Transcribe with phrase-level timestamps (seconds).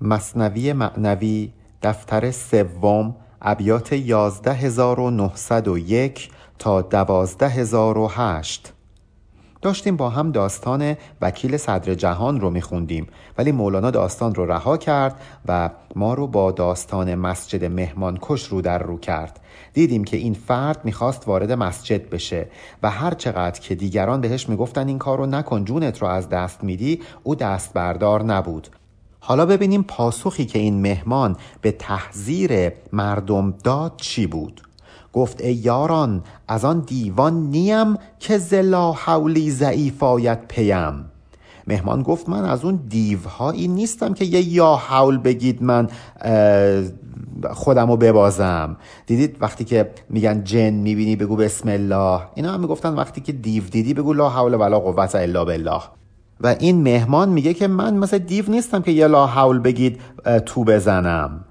[0.00, 8.72] مصنوی معنوی دفتر سوم ابیات 11901 تا 12008
[9.62, 13.06] داشتیم با هم داستان وکیل صدر جهان رو میخوندیم
[13.38, 18.78] ولی مولانا داستان رو رها کرد و ما رو با داستان مسجد مهمانکش رو در
[18.78, 19.40] رو کرد.
[19.72, 22.48] دیدیم که این فرد می‌خواست وارد مسجد بشه
[22.82, 26.64] و هر چقدر که دیگران بهش می‌گفتن این کار رو نکن جونت رو از دست
[26.64, 28.68] میدی او دست بردار نبود.
[29.20, 34.60] حالا ببینیم پاسخی که این مهمان به تحذیر مردم داد چی بود.
[35.12, 41.04] گفت ای یاران از آن دیوان نیم که زلا حولی ضعیفایت پیم.
[41.66, 45.88] مهمان گفت من از اون دیوهایی نیستم که یه یا حول بگید من
[47.52, 48.76] خودم رو ببازم.
[49.06, 52.20] دیدید وقتی که میگن جن می‌بینی بگو بسم الله.
[52.34, 55.80] اینا هم می‌گفتن وقتی که دیو دیدی بگو لا حول ولا قوت الا بالله.
[56.40, 60.00] و این مهمان میگه که من مثل دیو نیستم که یه لا حول بگید
[60.46, 61.44] تو بزنم.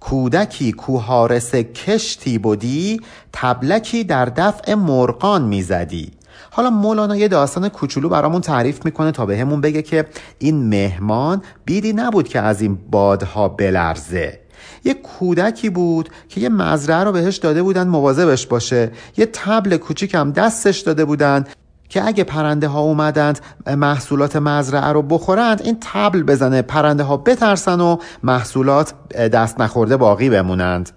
[0.00, 3.00] کودکی کوهارس کشتی بودی
[3.32, 6.10] تبلکی در دفع مرغان می‌زدی.
[6.50, 10.06] حالا مولانا یه داستان کوچولو برامون تعریف می‌کنه تا بهمون بگه که
[10.38, 14.40] این مهمان بیدی نبود که از این بادها بلرزه.
[14.84, 18.90] یه کودکی بود که یه مزرعه رو بهش داده بودن مواظبش باشه.
[19.16, 21.44] یه تبل کوچیک هم دستش داده بودن.
[21.90, 27.80] که اگه پرنده ها اومدند محصولات مزرعه رو بخورند این تبل بزنه پرنده ها بترسن
[27.80, 30.90] و محصولات دست نخورده باقی بمونند.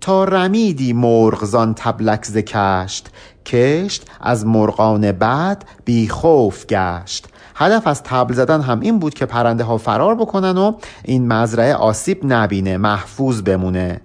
[0.00, 3.10] تا رمیدی مرغزان تبلک ز کشت
[3.46, 7.26] کشت از مرغان بعد بی خوف گشت.
[7.54, 10.72] هدف از تبل زدن هم این بود که پرنده ها فرار بکنن و
[11.04, 14.00] این مزرعه آسیب نبینه محفوظ بمونه.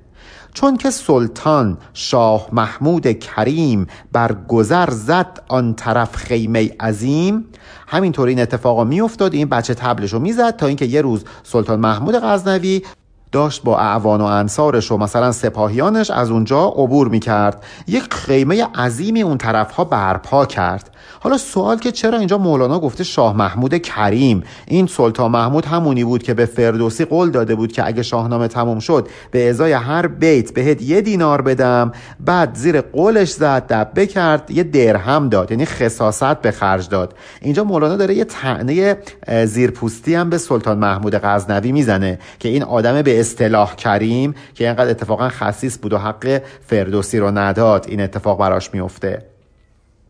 [0.53, 7.45] چون که سلطان شاه محمود کریم بر گذر زد آن طرف خیمه عظیم
[7.88, 12.16] همینطور این اتفاقا میافتاد این بچه تبلش رو می‌زد تا اینکه یه روز سلطان محمود
[12.16, 12.81] غزنوی
[13.31, 17.64] داشت با اعوان و انصارش و مثلا سپاهیانش از اونجا عبور می‌کرد.
[17.88, 20.89] یک خیمه عظیمی اون طرفها برپا کرد.
[21.19, 26.23] حالا سوال که چرا اینجا مولانا گفته شاه محمود کریم؟ این سلطان محمود همونی بود
[26.23, 30.53] که به فردوسی قول داده بود که اگه شاهنامه تموم شد به ازای هر بیت
[30.53, 31.91] بهت یه دینار بدم.
[32.19, 37.13] بعد زیر قولش زد دبه کرد یه درهم داد یعنی خصاصت به خرج داد.
[37.41, 38.97] اینجا مولانا داره یه تعنه
[39.45, 44.89] زیرپوستی هم به سلطان محمود غزنوی می‌زنه که این آدم به اصطلاح کریم که اینقدر
[44.89, 49.29] اتفاقا خصیص بود و حق فردوسی رو نداد این اتفاق براش میفته.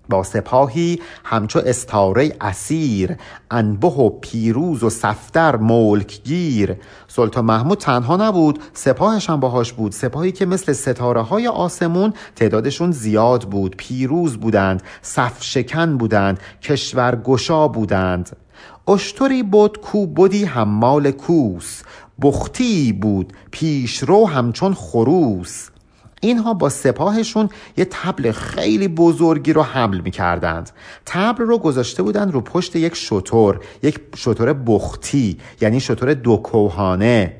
[0.09, 3.15] با سپاهی همچو استاره اسیر
[3.51, 6.75] انبه و پیروز و صفتر ملک گیر
[7.07, 9.91] سلطان محمود تنها نبود سپاهش هم باهاش بود.
[9.91, 17.15] سپاهی که مثل ستاره های آسمون تعدادشون زیاد بود پیروز بودند صف شکن بودند کشور
[17.15, 18.37] گشا بودند.
[18.87, 21.81] اشتری بود کو بودی حمال کوس
[22.21, 25.69] بختی بود پیشرو همچون خروس.
[26.19, 30.69] اینها با سپاهشون یه تبل خیلی بزرگی رو حمل می کردند
[31.05, 37.35] تبل رو گذاشته بودند رو پشت یک شطور یک شطور بختی یعنی شطور دو کوهانه.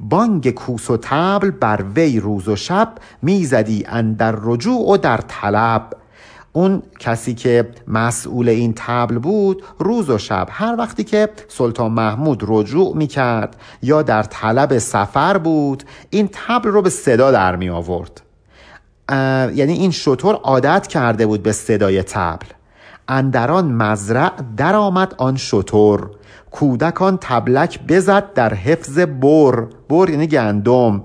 [0.00, 5.90] بانگ کوس و تبل بر وی روز و شب می‌زدی اندر رجوع و در طلب.
[6.52, 12.44] اون کسی که مسئول این تبل بود روز و شب هر وقتی که سلطان محمود
[12.46, 17.68] رجوع می کرد یا در طلب سفر بود این تبل رو به صدا در می
[17.68, 18.22] آورد
[19.54, 22.46] یعنی این شطور عادت کرده بود به صدای تبل.
[23.08, 26.10] اندران مزرع در آمد آن شطور.
[26.50, 29.66] کودکان تبلک بزد در حفظ بر.
[29.88, 31.02] بر یعنی گندم.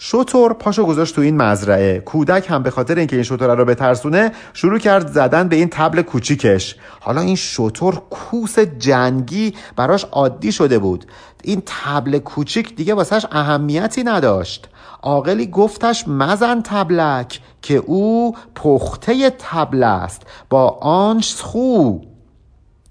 [0.00, 2.00] شطور پاشو گذاشت تو این مزرعه.
[2.00, 6.02] کودک هم به خاطر اینکه این شطور رو بترسونه شروع کرد زدن به این تبل
[6.02, 6.76] کوچیکش.
[7.00, 11.04] حالا این شطور کوس جنگی براش عادی شده بود.
[11.44, 14.68] این تبل کوچیک دیگه واسهش اهمیتی نداشت.
[15.02, 20.22] عاقلی گفتش مزن تبلک که او پخته تبل است.
[20.50, 21.98] با آنش خو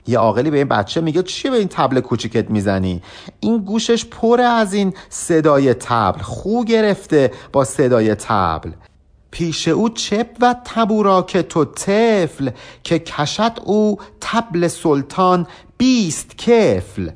[0.08, 3.02] یه عاقلی به این بچه میگه چی به این تبل کوچیکت می‌زنی؟
[3.40, 8.72] این گوشش پر از این صدای تبل خو گرفته با صدای تبل.
[9.32, 12.50] پیش او چپ و تبورا که تو طفل
[12.84, 17.10] که کشد او تبل سلطان بیست کفل.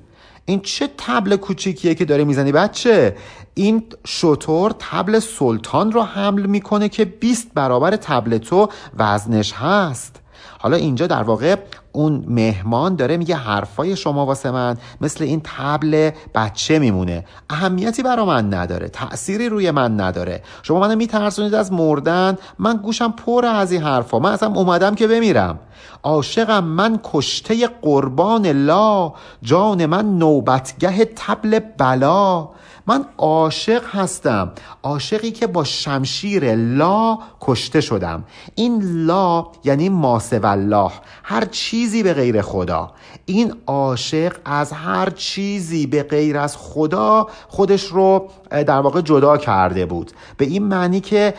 [0.45, 3.15] این چه تبل کوچیکیه که داره می‌زنی بچه؟
[3.53, 10.20] این شطور تبل سلطان رو حمل می‌کنه که 20 برابر تبل تو وزنش هست.
[10.61, 11.55] حالا اینجا در واقع
[11.91, 17.25] اون مهمان داره میگه حرفای شما واسه من مثل این تبل بچه میمونه.
[17.49, 20.43] اهمیتی برا من نداره تأثیری روی من نداره.
[20.63, 24.19] شما منو میترسونید از مردن من گوشم پر از این حرفا.
[24.19, 25.59] من اصلا اومدم که بمیرم.
[26.03, 32.49] عاشقم من کشته قربان لا جان من نوبتگه تبل بلا.
[32.87, 34.51] من عاشق هستم.
[34.83, 38.23] عاشقی که با شمشیر لا کشته شدم.
[38.55, 40.91] این لا یعنی ماسه الله
[41.23, 42.91] هر چیزی به غیر خدا.
[43.25, 49.85] این عاشق از هر چیزی به غیر از خدا خودش رو در واقع جدا کرده
[49.85, 50.11] بود.
[50.37, 51.33] به این معنی که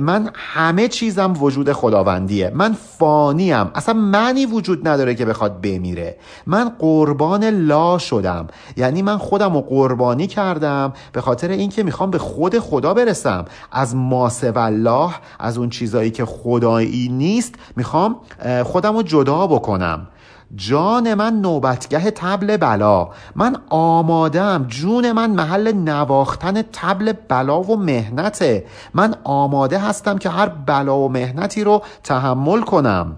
[0.00, 2.52] من همه چیزم وجود خداوندیه.
[2.54, 3.70] من فانیم.
[3.74, 6.16] اصلا معنی وجود نداره که بخواد بمیره.
[6.46, 8.46] من قربان لا شدم.
[8.76, 10.77] یعنی من خودم رو قربانی کردم.
[11.12, 13.44] به خاطر اینکه می‌خوام به خود خدا برسم.
[13.72, 18.16] از ماسه الله از اون چیزایی که خدایی نیست می‌خوام
[18.64, 20.06] خودم رو جدا بکنم.
[20.54, 23.08] جان من نوبتگه تبل بلا.
[23.36, 24.64] من آمادم.
[24.68, 28.64] جون من محل نواختن تبل بلا و مهنته.
[28.94, 33.16] من آماده هستم که هر بلا و مهنتی رو تحمل کنم.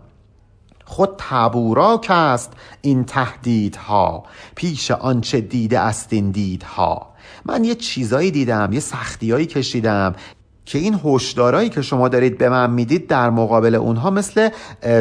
[0.90, 4.24] خود تبوراک است این تهدیدها.
[4.54, 7.06] پیش آنچه دیده است این دیدها.
[7.44, 10.14] من یه چیزایی دیدم یه سختیایی کشیدم
[10.64, 14.48] که این هشدارایی که شما دارید به من می‌دید در مقابل اونها مثل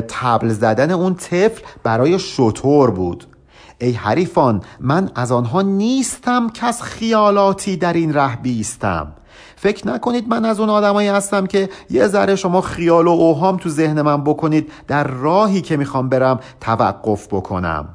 [0.08, 3.28] تبل زدن اون طفل برای شطور بود.
[3.82, 9.14] ای حریفان من از آنها نیستم که از خیالاتی در این ره بیستم.
[9.62, 13.70] فکر نکنید من از اون آدمایی هستم که یه ذره شما خیال و اوهام تو
[13.70, 17.90] ذهن من بکنید در راهی که می‌خوام برم توقف بکنم.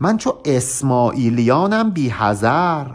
[0.00, 2.86] من چو اسماعیلیانم بی هزر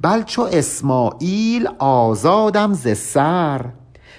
[0.00, 3.64] بل چو اسماعیل آزادم ز سر.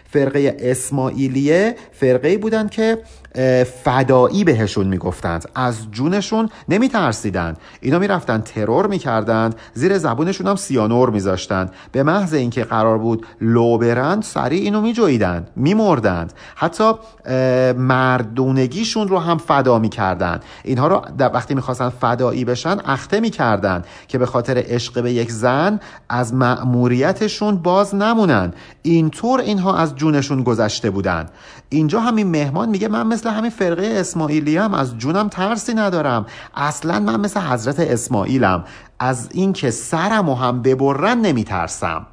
[0.10, 2.98] فرقه اسماعیلیه فرقه بودن که
[3.84, 5.50] فدایی بهشون می‌گفتند.
[5.56, 7.58] از جونشون نمیترسیدند.
[7.82, 9.56] اینا می‌رفتن ترور می‌کردند.
[9.74, 11.72] زیر زبونشون هم سیانور میذاشتند.
[11.92, 16.34] به محض اینکه قرار بود لو برند سریع اینو میجویدند میمردند.
[16.56, 16.94] حتی
[17.78, 20.44] مردونگیشون رو هم فدا می‌کردند.
[20.64, 25.80] اینها رو وقتی می‌خواستن فدایی بشن اخته می‌کردند که به خاطر عشق به یک زن
[26.10, 28.54] از مأموریتشون باز نمونن.
[28.82, 31.30] اینطور اینها از جونشون گذشته بودند.
[31.70, 36.26] اینجا همین مهمان میگه من مثل همین فرقه اسماعیلی هم از جونم ترسی ندارم.
[36.56, 38.64] اصلا من مثل حضرت اسماعیلم.
[39.00, 42.08] از اینکه سرم و هم ببرن نمیترسم.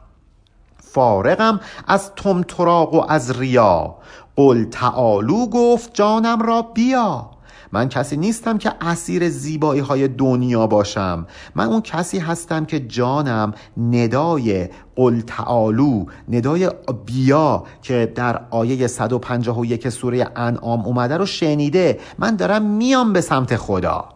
[0.83, 3.95] فارغم از تمتراق و از ریا.
[4.37, 7.31] قل تعالو گفت جانم را بیا.
[7.73, 11.27] من کسی نیستم که اسیر زیبایی های دنیا باشم.
[11.55, 16.71] من اون کسی هستم که جانم ندای قل تعالو ندای
[17.07, 22.01] بیا که در آیه 151 سوره انعام اومده رو شنیده.
[22.19, 24.09] من دارم میام به سمت خدا.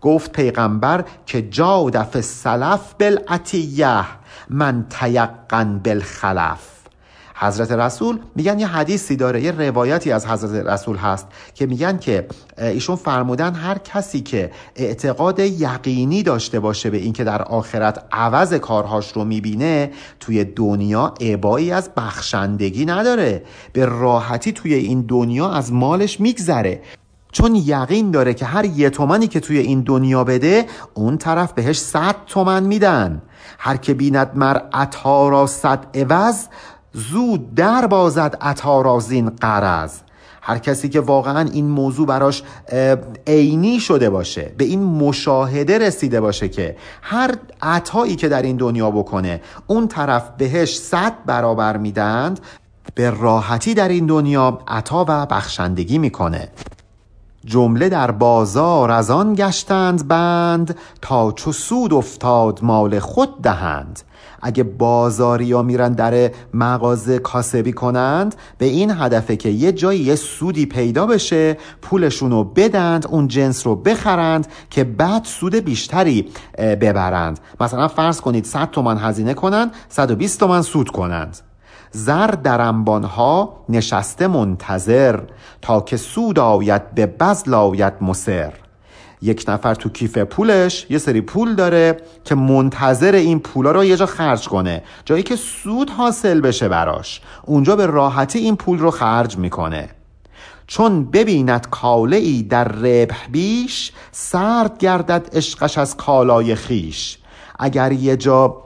[0.00, 4.04] گفت پیغمبر که جادف سلف بالعتیه
[4.50, 6.79] من تیقن بالخلف.
[7.42, 12.26] حضرت رسول میگن یه حدیثی داره یه روایتی از حضرت رسول هست که میگن که
[12.58, 19.12] ایشون فرمودن هر کسی که اعتقاد یقینی داشته باشه به اینکه در آخرت عوض کارهاش
[19.12, 19.90] رو می‌بینه
[20.20, 23.42] توی دنیا عبایی از بخشندگی نداره.
[23.72, 26.82] به راحتی توی این دنیا از مالش میگذره.
[27.32, 31.78] چون یقین داره که هر یه تومنی که توی این دنیا بده اون طرف بهش
[31.78, 33.22] صد تومن میدن.
[33.58, 36.46] هر که بیند مر عطا را صد عوض
[36.92, 39.02] زود در بازد عطا را
[39.40, 40.00] قرض.
[40.42, 42.42] هر کسی که واقعا این موضوع براش
[43.26, 48.90] عینی شده باشه به این مشاهده رسیده باشه که هر عطایی که در این دنیا
[48.90, 52.40] بکنه اون طرف بهش صد برابر میدند
[52.94, 56.48] به راحتی در این دنیا عطا و بخشندگی می‌کنه.
[57.44, 64.00] جمله در بازار از آن گشتند بند تا چو سود افتاد مال خود دهند.
[64.40, 70.14] اگه بازاری ها میرن در مغازه کاسبی کنند به این هدفه که یه جایی یه
[70.14, 76.28] سودی پیدا بشه پولشون رو بدند اون جنس رو بخرند که بعد سود بیشتری
[76.58, 77.40] ببرند.
[77.60, 81.38] مثلا فرض کنید 100 تومن هزینه کنند 120 تومن سود کنند.
[81.92, 85.20] زر در انبانها نشسته منتظر
[85.62, 88.52] تا که سود آید به بزل آید مصر.
[89.22, 93.96] یک نفر تو کیف پولش یه سری پول داره که منتظر این پولا رو یه
[93.96, 94.82] جا خرج کنه.
[95.04, 97.20] جایی که سود حاصل بشه براش.
[97.44, 99.88] اونجا به راحتی این پول رو خرج می‌کنه.
[100.66, 107.18] چون ببیند کاله ای در ربح بیش سرد گردد عشقش از کالای خیش
[107.58, 108.56] اگر یه جا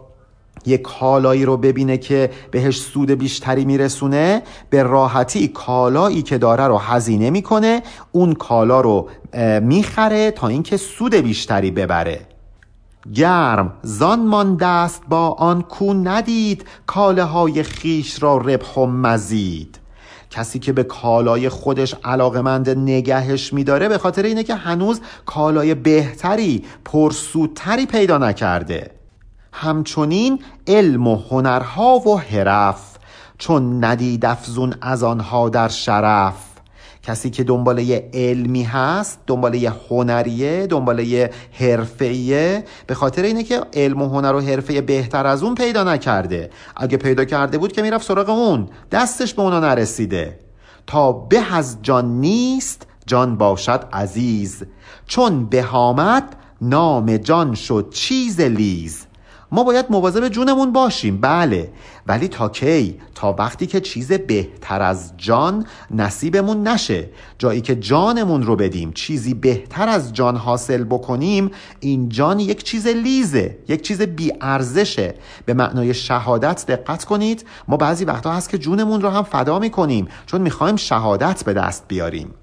[0.66, 6.78] یک کالایی رو ببینه که بهش سود بیشتری میرسونه به راحتی کالایی که داره رو
[6.78, 7.82] هزینه می‌کنه
[8.12, 9.08] اون کالا رو
[9.62, 12.20] می‌خره تا اینکه سود بیشتری ببره.
[13.14, 19.78] گرم زان مانده است با آن کو ندید کاله های خیش را ربح و مزید.
[20.30, 26.64] کسی که به کالای خودش علاقمند نگهش میداره به خاطر اینه که هنوز کالای بهتری
[26.84, 28.90] پرسودتری پیدا نکرده.
[29.52, 32.96] همچنین علم و هنرها و حرف
[33.38, 36.53] چون ندید افزون از آنها در شرف.
[37.06, 43.42] کسی که دنبال یه علمی هست دنبال یه هنریه دنبال یه حرفه‌ایه به خاطر اینه
[43.42, 46.50] که علم و هنر و حرفه بهتر از اون پیدا نکرده.
[46.76, 50.38] اگه پیدا کرده بود که می‌رفت سراغ اون دستش به اونا نرسیده.
[50.86, 54.62] تا به از جان نیست جان باشد عزیز.
[55.06, 59.06] چون بهامد نام جان شد چیز لیز.
[59.54, 61.70] ما باید مواظب جونمون باشیم بله.
[62.06, 67.08] ولی تا کی؟ تا وقتی که چیز بهتر از جان نصیبمون نشه.
[67.38, 72.86] جایی که جانمون رو بدیم چیزی بهتر از جان حاصل بکنیم این جان یک چیز
[72.86, 75.14] لیزه یک چیز بی ارزشه
[75.46, 77.44] به معنای شهادت دقت کنید.
[77.68, 81.84] ما بعضی وقتا هست که جونمون رو هم فدا می‌کنیم چون می‌خوایم شهادت به دست
[81.88, 82.34] بیاریم.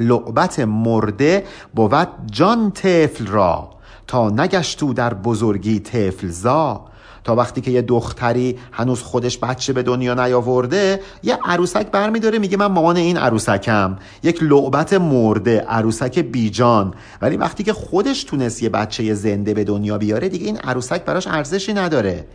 [0.00, 1.44] لعبت مرده
[1.74, 3.77] بود جان طفل را.
[4.08, 6.84] تا نگشتو در بزرگی تفلزا
[7.24, 12.56] تا وقتی که یه دختری هنوز خودش بچه به دنیا نیاورده یه عروسک برمیداره میگه
[12.56, 13.96] من مامان این عروسکم.
[14.22, 16.94] یک لعبت مرده عروسک بیجان.
[17.22, 21.26] ولی وقتی که خودش تونست یه بچه زنده به دنیا بیاره دیگه این عروسک براش
[21.26, 22.26] ارزشی نداره.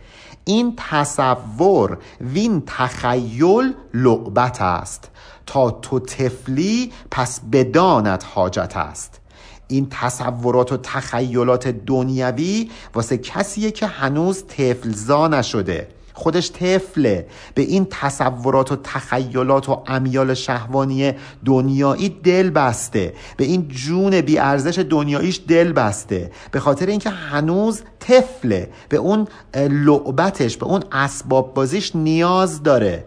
[0.44, 5.10] این تصور وین تخیل لعبت است.
[5.46, 9.23] تا تو تفلی پس بدانت حاجت است.
[9.68, 15.88] این تصورات و تخیلات دنیوی واسه کسیه که هنوز تفلزا نشده.
[16.16, 17.26] خودش طفله.
[17.54, 21.12] به این تصورات و تخیلات و امیال شهوانی
[21.44, 23.14] دنیایی دل بسته.
[23.36, 26.30] به این جون بیارزش دنیاییش دل بسته.
[26.50, 28.70] به خاطر اینکه هنوز طفله.
[28.88, 33.04] به اون لعبتش به اون اسباب بازیش نیاز داره.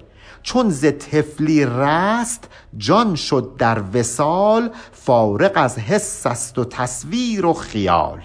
[0.48, 7.54] چون ز تفلی رست جان شد در وسال فارق از حس است و تصویر و
[7.54, 8.22] خیال.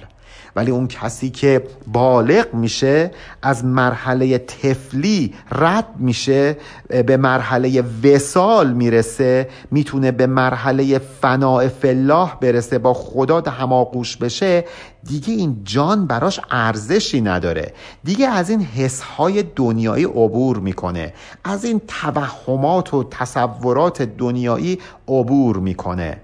[0.56, 3.10] ولی اون کسی که بالغ میشه
[3.42, 6.56] از مرحله تفلی رد میشه
[6.88, 14.64] به مرحله وسال می‌رسه می‌تونه به مرحله فناع فلاح برسه با خدا هماغوش بشه.
[15.04, 17.72] دیگه این جان براش ارزشی نداره.
[18.04, 21.14] دیگه از این حسهای دنیایی عبور می‌کنه.
[21.44, 24.78] از این توهمات و تصورات دنیایی
[25.08, 26.20] عبور می‌کنه.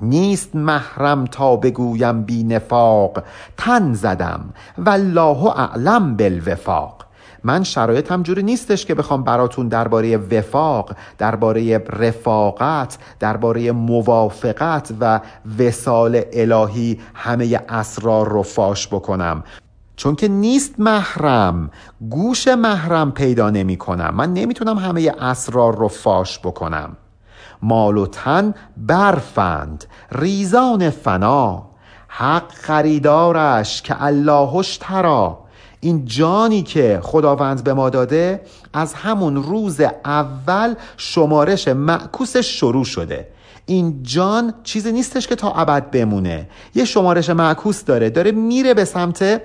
[0.00, 3.22] نیست محرم تا بگویم بی نفاق.
[3.56, 4.40] تن زدم
[4.78, 7.02] والله اعلم بالوفاق.
[7.44, 15.20] من شرایطم جوری نیستش که بخوام براتون درباره وفاق درباره رفاقت درباره موافقت و
[15.58, 19.44] وسال الهی همه اسرار رو فاش بکنم.
[19.96, 21.70] چون که نیست محرم
[22.10, 26.96] گوش محرم پیدا نمی کنم من نمی‌تونم همه اسرار رو فاش بکنم.
[27.62, 29.84] مال و تن برفند.
[30.12, 31.66] ریزان فنا.
[32.08, 35.38] حق خریدارش که اللهش ترا
[35.80, 38.40] این جانی که خداوند به ما داده
[38.72, 43.28] از همون روز اول شمارش معکوسش شروع شده.
[43.66, 46.48] این جان چیزی نیستش که تا ابد بمونه.
[46.74, 49.42] یه شمارش معکوس داره داره میره به سمت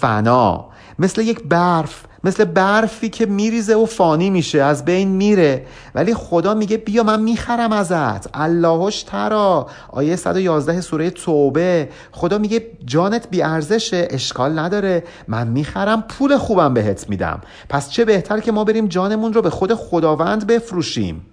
[0.00, 0.66] فنا.
[0.98, 2.04] مثل یک برف.
[2.26, 5.66] مثل برفی که میریزه و فانی میشه از بین میره.
[5.94, 8.28] ولی خدا میگه بیا من می‌خرم ازت.
[8.34, 9.66] اللهش ترا.
[9.88, 11.88] آیه 111 سوره توبه.
[12.12, 15.04] خدا میگه جانت بی ارزشه اشکال نداره.
[15.28, 17.40] من می‌خرم پول خوبم بهت میدم.
[17.68, 21.26] پس چه بهتر که ما بریم جانمون رو به خود خداوند بفروشیم؟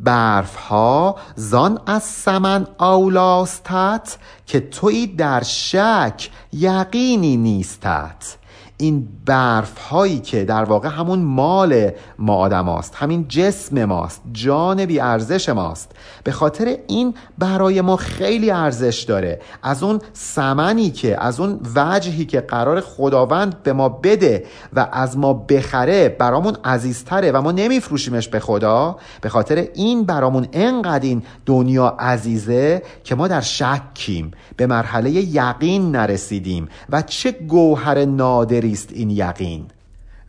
[0.00, 8.36] برف ها زان از سمن اولاستت که توی در شک یقینی نیستت.
[8.76, 14.86] این برف هایی که در واقع همون مال ما آدم است همین جسم ماست جان
[14.86, 15.92] بی ارزش ماست.
[16.24, 19.40] به خاطر این برای ما خیلی ارزش داره.
[19.62, 25.18] از اون سمنی که از اون وجهی که قرار خداوند به ما بده و از
[25.18, 31.22] ما بخره برامون عزیزتره و ما نمیفروشیمش به خدا به خاطر این برامون انقدر این
[31.46, 38.88] دنیا عزیزه که ما در شکیم به مرحله یقین نرسیدیم و چه گوهر نادری است
[38.92, 39.64] این یقین.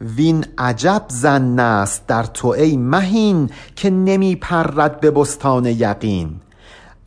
[0.01, 6.30] وین عجب زن است در تو ای مهین که نمی پرد به بستان یقین.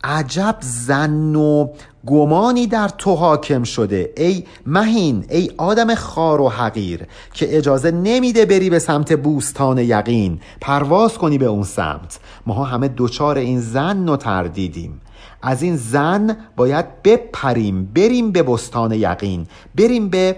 [0.03, 1.67] عجب زن و
[2.05, 4.13] گمانی در تو حاکم شده.
[4.17, 10.39] ای مهین ای آدم خار و حقیر که اجازه نمیده بری به سمت بوستان یقین.
[10.61, 12.19] پرواز کنی به اون سمت.
[12.45, 15.01] ماها همه دوچار این زن و تردیدیم.
[15.41, 20.35] از این زن باید بپریم بریم به بستان یقین بریم به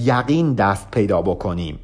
[0.00, 1.78] یقین دست پیدا بکنیم.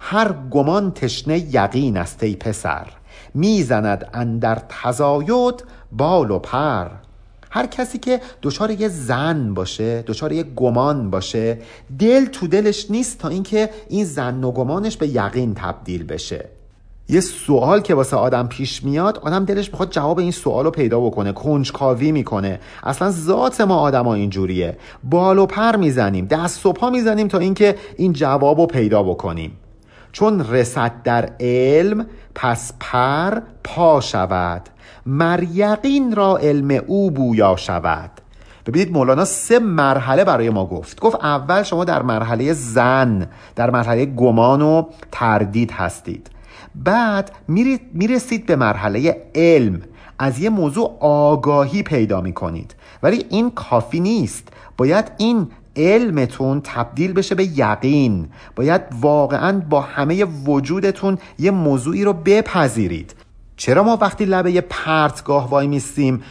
[0.00, 2.86] هر گمان تشنه یقین است ای پسر.
[3.34, 6.88] می‌زند اندر تزاید بال و پر.
[7.50, 11.58] هر کسی که دچار یه زن باشه دچار یه گمان باشه
[11.98, 16.48] دل تو دلش نیست تا اینکه این زن و گمانش به یقین تبدیل بشه.
[17.08, 21.00] یه سوال که واسه آدم پیش میاد آدم دلش می‌خواد جواب این سوال رو پیدا
[21.00, 22.60] بکنه کنجکاوی می‌کنه.
[22.82, 24.78] اصلا ذات ما آدما اینجوریه.
[25.04, 29.52] بال و پر می‌زنیم دست و پا می‌زنیم تا اینکه این جواب رو پیدا بکنیم.
[30.12, 34.62] چون رسد در علم پس پر پا شود.
[35.06, 38.10] مریقین را علم او بویا شود.
[38.66, 41.00] ببینید مولانا سه مرحله برای ما گفت.
[41.00, 46.30] گفت اول شما در مرحله زن در مرحله گمان و تردید هستید.
[46.74, 47.30] بعد
[47.92, 49.80] می‌رسید به مرحله علم.
[50.18, 52.74] از یه موضوع آگاهی پیدا می‌کنید.
[53.02, 54.48] ولی این کافی نیست.
[54.76, 58.28] باید این علمتون تبدیل بشه به یقین.
[58.56, 63.14] باید واقعا با همه وجودتون یه موضوعی رو بپذیرید.
[63.56, 66.22] چرا ما وقتی لبه پرتگاه وای میستیم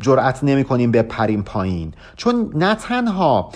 [0.00, 3.50] جرأت نمی کنیم به پریم پایین؟ چون نه تنها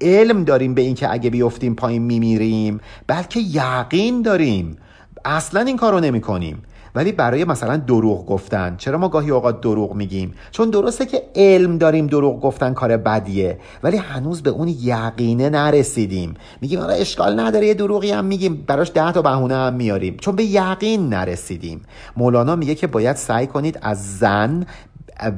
[0.00, 4.76] علم داریم به اینکه اگه بیفتیم پایین میمیریم بلکه یقین داریم.
[5.24, 6.62] اصلا این کار رو نمی کنیم
[6.94, 8.76] ولی برای مثلا دروغ گفتن.
[8.76, 13.58] چرا ما گاهی اوقات دروغ میگیم؟ چون درسته که علم داریم دروغ گفتن کار بدیه.
[13.82, 16.34] ولی هنوز به اون یقینه نرسیدیم.
[16.60, 18.64] میگیم آره اشکال نداره یه دروغی هم میگیم.
[18.66, 20.16] براش ده تا بهونه هم میاریم.
[20.16, 21.82] چون به یقین نرسیدیم.
[22.16, 24.66] مولانا میگه که باید سعی کنید از زن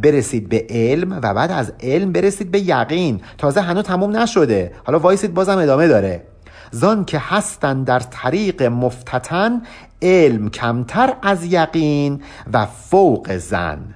[0.02, 3.20] برسید به علم و بعد از علم برسید به یقین.
[3.38, 4.72] تازه هنوز تموم نشده.
[4.84, 6.31] حالا وایسید بازم ادامه داره.
[6.74, 9.62] زان که هستن در طریق مفتتن
[10.02, 13.94] علم کمتر از یقین و فوق زن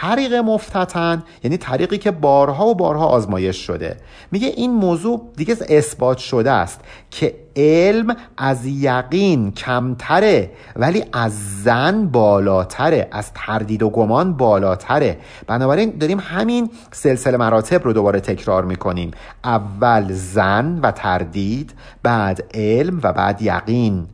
[0.00, 3.96] طریق مفتتن یعنی طریقی که بارها و بارها آزمایش شده.
[4.32, 12.06] میگه این موضوع دیگه اثبات شده است که علم از یقین کمتره ولی از زن
[12.06, 15.18] بالاتره از تردید و گمان بالاتره.
[15.46, 19.10] بنابراین داریم همین سلسله مراتب رو دوباره تکرار می‌کنیم.
[19.44, 24.06] اول زن و تردید بعد علم و بعد یقین.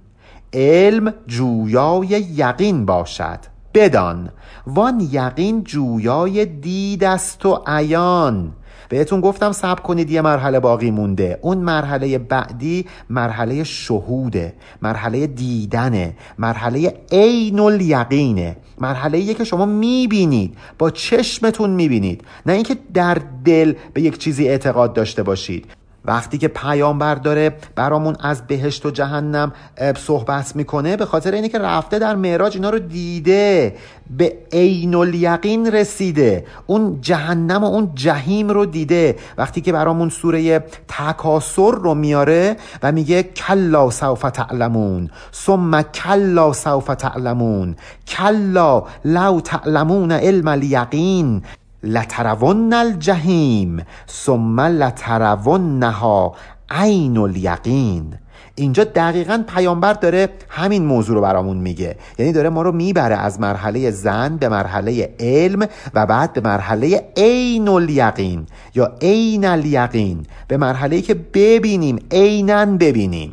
[0.52, 3.53] علم جویای یقین باشد.
[3.74, 4.30] بدان.
[4.66, 8.52] وان یقین جویای دید است و عیان.
[8.88, 11.38] بهتون گفتم صبر کنید یه مرحله باقی مونده.
[11.42, 20.90] اون مرحله بعدی مرحله شهوده مرحله دیدنه مرحله عین الیقینه مرحله که شما می‌بینید با
[20.90, 22.24] چشمتون می‌بینید.
[22.46, 25.66] نه اینکه در دل به یک چیزی اعتقاد داشته باشید.
[26.04, 29.52] وقتی که پیامبر داره برامون از بهشت و جهنم
[29.96, 33.74] صحبت می‌کنه به خاطر اینه که رفته در معراج اینا رو دیده
[34.10, 36.44] به عین الیقین رسیده.
[36.66, 39.16] اون جهنم و اون جهیم رو دیده.
[39.38, 46.86] وقتی که برامون سوره تکاسر رو میاره و میگه کلا سوف تعلمون ثم کلا سوف
[46.86, 51.42] تعلمون کلا لو تعلمون علم الیقین.
[51.84, 56.34] لترون الجهیم ثم لترونها
[56.70, 58.14] عین الیقین.
[58.54, 61.96] اینجا دقیقا پیامبر داره همین موضوع رو برامون میگه.
[62.18, 67.04] یعنی داره ما رو می‌بره از مرحله زن به مرحله علم و بعد به مرحله
[67.16, 70.26] عین الیقین یا عین الیقین.
[70.48, 73.32] به مرحله که ببینیم عینا ببینیم.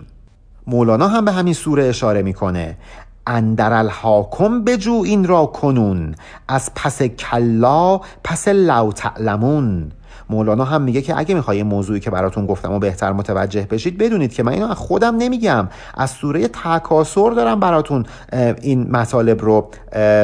[0.68, 2.78] مولانا هم به همین سوره اشاره می‌کنه.
[3.32, 6.15] اندر الحاکم بجو این را کنون.
[6.48, 9.91] از پس کلا پس لو تعلمون.
[10.30, 14.34] مولانا هم میگه که اگه می‌خوای موضوعی که براتون گفتم و بهتر متوجه بشید بدونید
[14.34, 15.67] که من اینو از خودم نمیگم.
[15.98, 18.06] از سوره تکاسر دارم براتون
[18.62, 19.70] این مطالب رو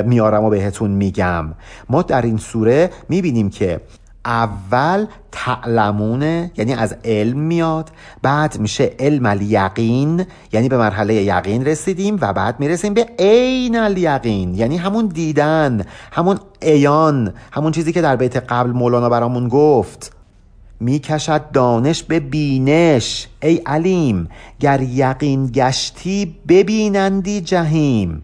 [0.05, 1.53] میارم و بهتون میگم.
[1.89, 3.81] ما در این سوره می‌بینیم که
[4.27, 7.89] اول تعلمونه یعنی از علم میاد
[8.21, 14.55] بعد میشه علم الیقین یعنی به مرحله یقین رسیدیم و بعد می‌رسیم به عین الیقین
[14.55, 20.13] یعنی همون دیدن همون ایان همون چیزی که در بیت قبل مولانا برامون گفت.
[20.79, 28.23] می‌کشد دانش به بینش ای علیم گر یقین گشتی ببینندی جهیم.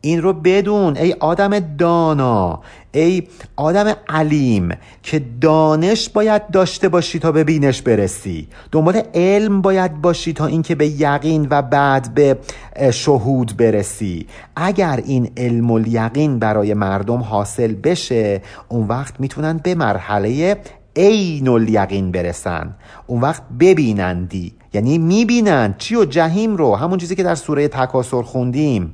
[0.00, 2.60] این رو بدون ای آدم دانا
[2.94, 3.22] ای
[3.56, 4.68] آدم علیم
[5.02, 8.48] که دانش باید داشته باشی تا به بینش برسی.
[8.72, 12.38] دنبال علم باید باشی تا اینکه به یقین و بعد به
[12.92, 14.26] شهود برسی.
[14.56, 20.56] اگر این علم و یقین برای مردم حاصل بشه اون وقت می‌تونن به مرحله
[20.96, 22.76] عین الیقین برسن.
[23.06, 24.52] اون وقت ببینندی.
[24.74, 26.74] یعنی می‌بینند چی و جهیم رو.
[26.74, 28.92] همون چیزی که در سوره تکاسر خوندیم.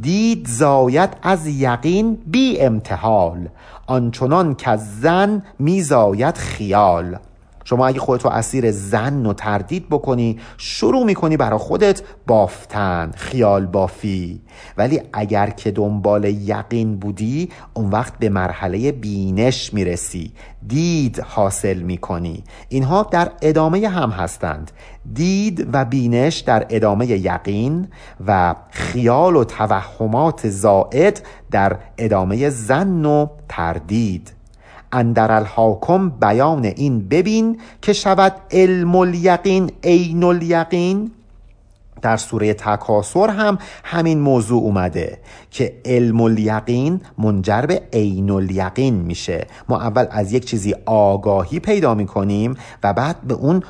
[0.00, 3.48] دید زاید از یقین بی امتحال
[3.86, 7.18] آنچنان که زن میزاید خیال.
[7.64, 13.66] شما اگه خودت رو اسیر زن و تردید بکنی شروع می‌کنی برا خودت بافتن خیال
[13.66, 14.40] بافی.
[14.76, 20.32] ولی اگر که دنبال یقین بودی اون وقت به مرحله بینش می‌رسی.
[20.66, 22.44] دید حاصل می‌کنی.
[22.68, 24.70] اینها در ادامه هم هستند.
[25.12, 27.88] دید و بینش در ادامه یقین
[28.26, 34.33] و خیال و توهمات زائد در ادامه زن و تردید.
[34.94, 41.10] اندر الحاکم بیان این ببین که شود علم الیقین عین الیقین.
[42.02, 45.18] در سوره تکاسر هم همین موضوع اومده
[45.50, 49.46] که علم الیقین منجر به عین الیقین میشه.
[49.68, 53.62] ما اول از یک چیزی آگاهی پیدا می‌کنیم و بعد به اون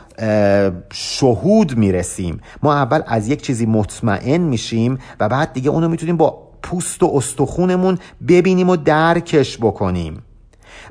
[0.93, 2.41] شهود می‌رسیم.
[2.63, 7.13] ما اول از یک چیزی مطمئن میشیم و بعد دیگه اونو می‌تونیم با پوست و
[7.15, 10.23] استخونمون ببینیم و درکش بکنیم.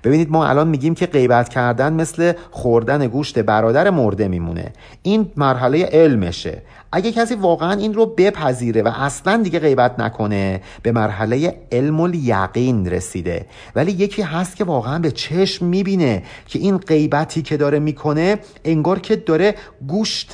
[0.04, 4.74] ببینید ما الان میگیم که غیبت کردن مثل خوردن گوشت برادر مرده میمونه.
[5.02, 6.62] این مرحله علمشه.
[6.96, 12.90] اگه کسی واقعا این رو بپذیره و اصلا دیگه غیبت نکنه به مرحله علم الیقین
[12.90, 13.46] رسیده.
[13.76, 19.00] ولی یکی هست که واقعا به چشم می‌بینه که این غیبتی که داره می‌کنه انگار
[19.00, 19.56] که داره
[19.88, 20.32] گوشت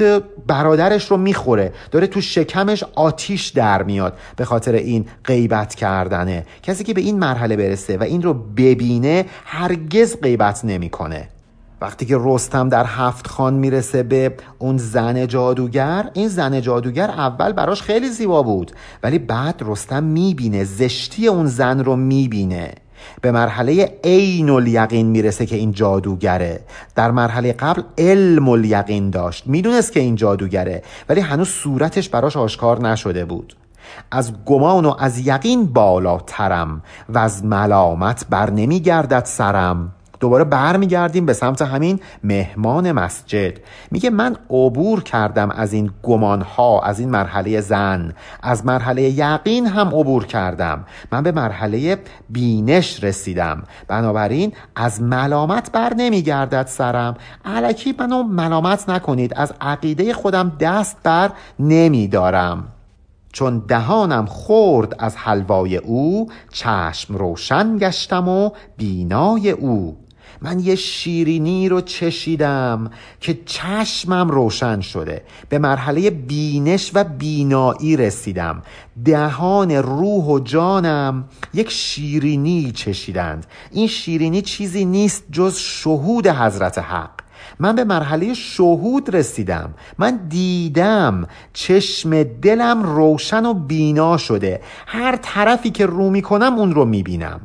[0.47, 1.73] برادرش رو می‌خوره.
[1.91, 6.45] داره تو شکمش آتیش در میاد به خاطر این غیبت کردنه.
[6.63, 11.29] کسی که به این مرحله برسه و این رو ببینه هرگز غیبت نمی‌کنه.
[11.81, 17.51] وقتی که رستم در هفت خان می‌رسه به اون زن جادوگر این زن جادوگر اول
[17.51, 18.71] براش خیلی زیبا بود.
[19.03, 22.73] ولی بعد رستم می‌بینه زشتی اون زن رو می‌بینه.
[23.21, 26.59] به مرحله عین الیقین می‌رسه که این جادوگره.
[26.95, 29.47] در مرحله قبل علم الیقین داشت.
[29.47, 33.55] می‌دونست که این جادوگره ولی هنوز صورتش براش آشکار نشده بود.
[34.11, 39.93] از گمان و از یقین بالاترم و از ملامت بر نمیگردد سرم.
[40.19, 43.53] دوباره برمیگردیم به سمت همین مهمان مسجد.
[43.91, 48.13] میگه من عبور کردم از این گمان ها از این مرحله زن.
[48.43, 50.85] از مرحله یقین هم عبور کردم.
[51.11, 51.97] من به مرحله
[52.29, 53.63] بینش رسیدم.
[53.87, 57.15] بنابراین از ملامت بر نمیگردد سرم.
[57.45, 59.33] علکی منو ملامت نکنید.
[59.35, 62.67] از عقیده خودم دست بر نمیدارم.
[63.33, 69.97] چون دهانم خورد از حلوای او چشم روشن گشتم و بینای او.
[70.41, 75.23] من یه شیرینی رو چشیدم که چشمم روشن شده.
[75.49, 78.61] به مرحله بینش و بینایی رسیدم.
[79.05, 83.45] دهان روح و جانم یک شیرینی چشیدند.
[83.71, 87.11] این شیرینی چیزی نیست جز شهود حضرت حق.
[87.59, 89.73] من به مرحله شهود رسیدم.
[89.97, 94.61] من دیدم چشم دلم روشن و بینا شده.
[94.87, 97.41] هر طرفی که رو می‌کنم اون رو می‌بینم.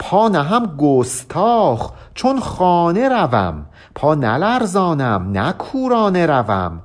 [0.00, 3.66] پا نهم گستاخ چون خانه روم.
[3.94, 6.82] پا نلرزانم نه کورانه روم.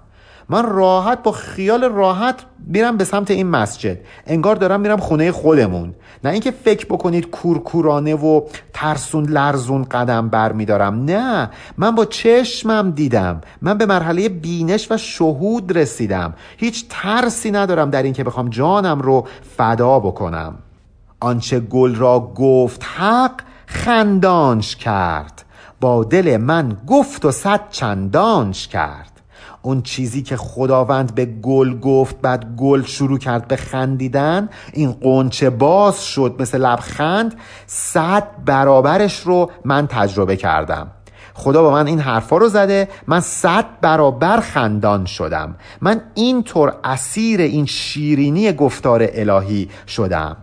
[0.49, 2.35] من راحت با خیال راحت
[2.67, 3.97] میرم به سمت این مسجد.
[4.27, 5.95] انگار دارم میرم خونه خودمون.
[6.23, 8.41] نه اینکه فکر بکنید کورکورانه و
[8.73, 13.41] ترسون لرزون قدم بر میدارم نه من با چشمم دیدم.
[13.61, 16.33] من به مرحله بینش و شهود رسیدم.
[16.57, 20.55] هیچ ترسی ندارم در اینکه بخوام جانم رو فدا بکنم.
[21.25, 23.31] آنچه گل را گفت حق
[23.65, 25.45] خندانش کرد
[25.81, 29.11] با دل من گفت و صد چندانش کرد.
[29.61, 35.49] اون چیزی که خداوند به گل گفت بعد گل شروع کرد به خندیدن این قنچه
[35.49, 37.35] باز شد مثل لبخند
[37.67, 40.91] صد برابرش رو من تجربه کردم.
[41.33, 45.55] خدا با من این حرفا رو زده من صد برابر خندان شدم.
[45.81, 50.37] من اینطور اسیر این شیرینی گفتار الهی شدم.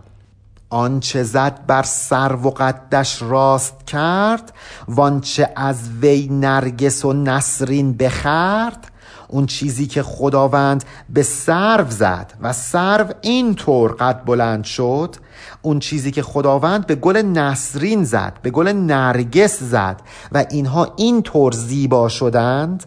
[0.73, 4.53] آنچه زد بر سر و قدش راست کرد
[4.89, 8.91] وانچه از وی نرگس و نسرین بخرد
[9.29, 15.17] اون چیزی که خداوند به سرو زد و سرو اینطور قد بلند شد
[15.63, 20.01] اون چیزی که خداوند به گل نسرین زد به گل نرگس زد
[20.33, 22.85] و اینها اینطور زیبا شدند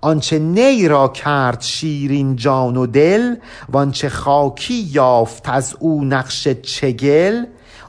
[0.00, 3.34] آنچه نی را کرد شیرین جان و دل
[3.68, 7.44] وانچه خاکی یافت از او نقش چگل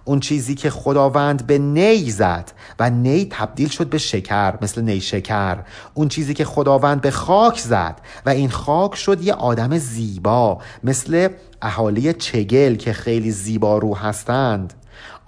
[0.10, 5.02] اون چیزی که خداوند به نی زد و نی تبدیل شد به شکر مثل نی
[5.02, 5.58] شکر.
[5.94, 11.30] اون چیزی که خداوند به خاک زد و این خاک شد یه آدم زیبا مثل
[11.62, 14.74] اهالی چگل که خیلی زیبا رو هستند.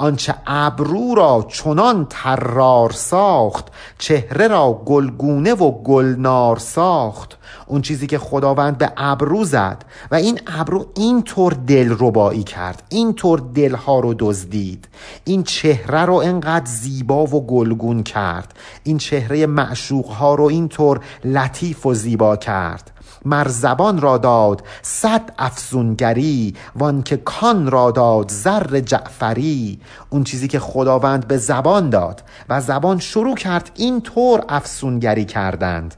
[0.01, 3.65] آنچه ابرو را چنان ترار ساخت
[3.97, 7.37] چهره را گلگونه و گلنار ساخت.
[7.67, 13.39] اون چیزی که خداوند به ابرو زد و این ابرو اینطور دل ربایی کرد اینطور
[13.55, 14.87] دلها رو دزدید.
[15.23, 18.53] این چهره رو انقدر زیبا و گلگون کرد.
[18.83, 22.91] این چهره معشوق ها رو اینطور لطیف و زیبا کرد.
[23.25, 29.79] مر زبان را داد صد افزونگری وان که کان را داد زر جعفری.
[30.09, 35.95] اون چیزی که خداوند به زبان داد و زبان شروع کرد این طور افسونگری کردند.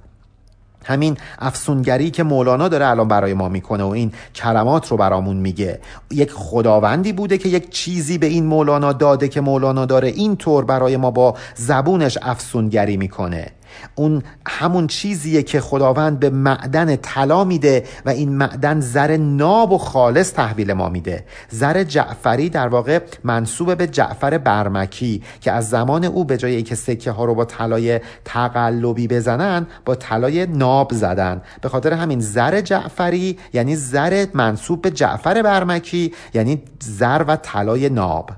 [0.86, 5.80] همین افسونگری که مولانا داره الان برای ما می‌کنه و این کلمات رو برامون میگه.
[6.12, 10.98] یک خداوندی بوده که یک چیزی به این مولانا داده که مولانا داره اینطور برای
[10.98, 13.52] ما با زبونش افسونگری می‌کنه.
[13.96, 19.78] اون همون چیزیه که خداوند به معدن طلا میده و این معدن زر ناب و
[19.78, 21.26] خالص تحویل ما میده.
[21.50, 26.76] زر جعفری در واقع منصوب به جعفر برمکی که از زمان او به جای اینکه
[26.76, 31.42] سکه ها رو با طلای تقلبی بزنن با طلای ناب زدن.
[31.62, 37.90] به خاطر همین زر جعفری یعنی زر منصوب به جعفر برمکی یعنی زر و طلای
[37.90, 38.30] ناب.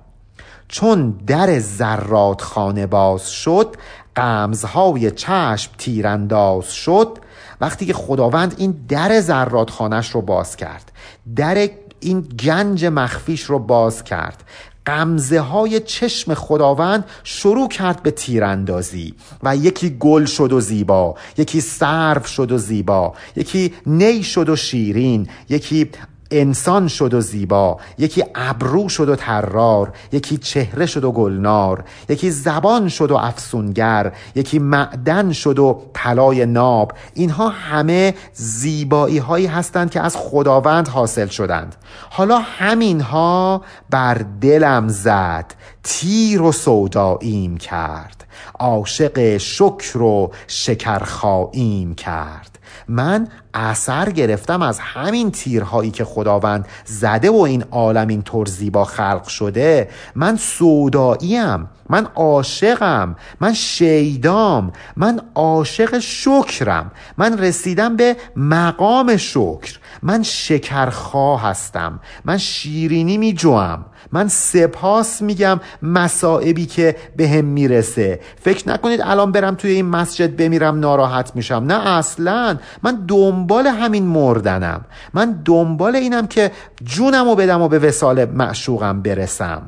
[0.67, 3.75] چون در زرات خانه باز شد
[4.15, 7.17] قمزهای چشم تیرانداز شد
[7.62, 10.91] وقتی که خداوند این در زرات خانش رو باز کرد.
[11.36, 14.43] در این گنج مخفیش رو باز کرد.
[14.86, 21.62] قمزه های چشم خداوند شروع کرد به تیراندازی و یکی گل شد و زیبا یکی
[21.62, 25.89] سرو شد و زیبا یکی نی شد و شیرین یکی
[26.31, 32.31] انسان شد و زیبا یکی ابرو شد و ترار یکی چهره شد و گلنار یکی
[32.31, 36.91] زبان شد و افسونگر یکی معدن شد و طلای ناب.
[37.13, 41.75] اینها همه زیبایی هایی هستند که از خداوند حاصل شدند.
[42.09, 48.25] حالا همینها بر دلم زد تیر و سوداییم کرد
[48.59, 52.54] عاشق شکر و شکرخاییم کرد.
[52.87, 58.85] من اثر گرفتم از همین تیرهایی که خداوند زده و این عالم این طور زیبا
[58.85, 59.89] خلق شده.
[60.15, 66.91] من سوداییم من عاشقم من شیدام من عاشق شکرم.
[67.17, 69.79] من رسیدم به مقام شکر.
[70.03, 71.99] من شکرخواه هستم.
[72.25, 78.19] من شیرینی می جوام من سپاس میگم مسائبی که به هم می‌رسه.
[78.41, 81.63] فکر نکنید الان برم توی این مسجد بمیرم ناراحت میشم.
[81.67, 82.57] نه اصلا.
[82.83, 84.85] من دنبال همین مردنم.
[85.13, 86.51] من دنبال اینم که
[86.83, 89.61] جونم و بدم و به وسال معشوقم برسم.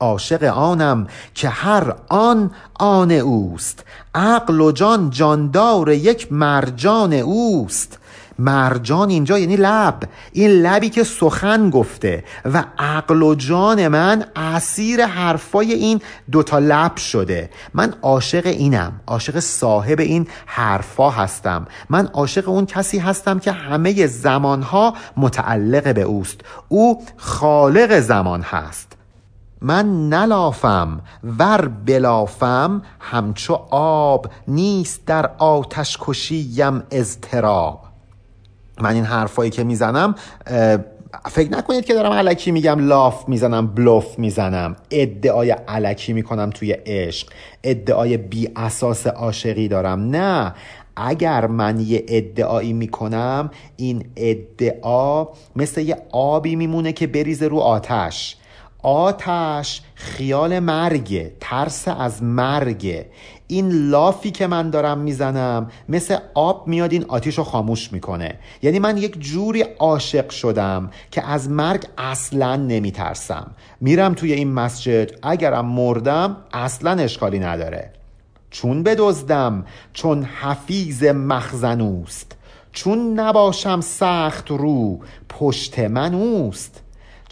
[0.00, 3.84] عاشق آنم که هر آن آن اوست.
[4.14, 7.98] عقل و جان جاندار یک مرجان اوست.
[8.38, 10.02] مرجان اینجا یعنی لب.
[10.32, 16.96] این لبی که سخن گفته و عقل و جان من اسیر حرفای این دوتا لب
[16.96, 17.50] شده.
[17.74, 19.00] من عاشق اینم.
[19.06, 21.66] عاشق صاحب این حرفا هستم.
[21.90, 26.40] من عاشق اون کسی هستم که همه زمانها متعلق به اوست.
[26.68, 28.92] او خالق زمان هست.
[29.60, 31.00] من نلافم.
[31.38, 37.83] ور بلافم همچو آب نیست در آتش کشیم اضطراب.
[38.80, 40.14] من این حرفایی که می‌زنم
[41.30, 44.76] فکر نکنید که دارم علکی میگم لاف می‌زنم بلوف می‌زنم.
[44.90, 47.28] ادعای علکی می‌کنم توی عشق.
[47.64, 50.00] ادعای بی اساس عاشقی دارم.
[50.00, 50.54] نه.
[50.96, 58.36] اگر من یه ادعایی می‌کنم این ادعا مثل یه آبی میمونه که بریزه رو آتش.
[58.82, 63.06] آتش خیال مرگه ترس از مرگه.
[63.46, 68.38] این لافی که من دارم می‌زنم مثل آب میاد این آتیش رو خاموش می‌کنه.
[68.62, 73.50] یعنی من یک جوری عاشق شدم که از مرگ اصلا نمیترسم.
[73.80, 77.90] میرم توی این مسجد اگرم مردم اصلا اشکالی نداره.
[78.50, 82.36] چون بدزدم چون حفیظ مخزنوست.
[82.72, 86.83] چون نباشم سخت رو پشت من اوست.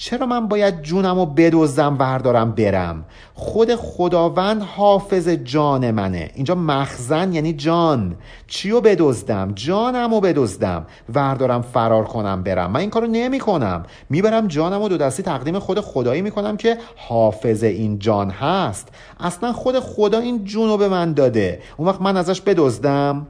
[0.05, 6.31] چرا من باید جونم رو بدوزم وردارم برم؟ خود خداوند حافظ جان منه.
[6.35, 8.17] اینجا مخزن یعنی جان.
[8.47, 10.87] چیو بدزدم؟ جانم رو بدزدم.
[11.15, 12.71] وردارم فرار کنم برم.
[12.71, 16.79] من این کارو نمی کنم می‌برم جانم رو دو دستی تقدیم خود خدایی می‌کنم که
[16.97, 18.88] حافظ این جان هست.
[19.21, 21.61] اصلا خود خدا این جون رو به من داده.
[21.77, 23.27] اون وقت من ازش بدزدم.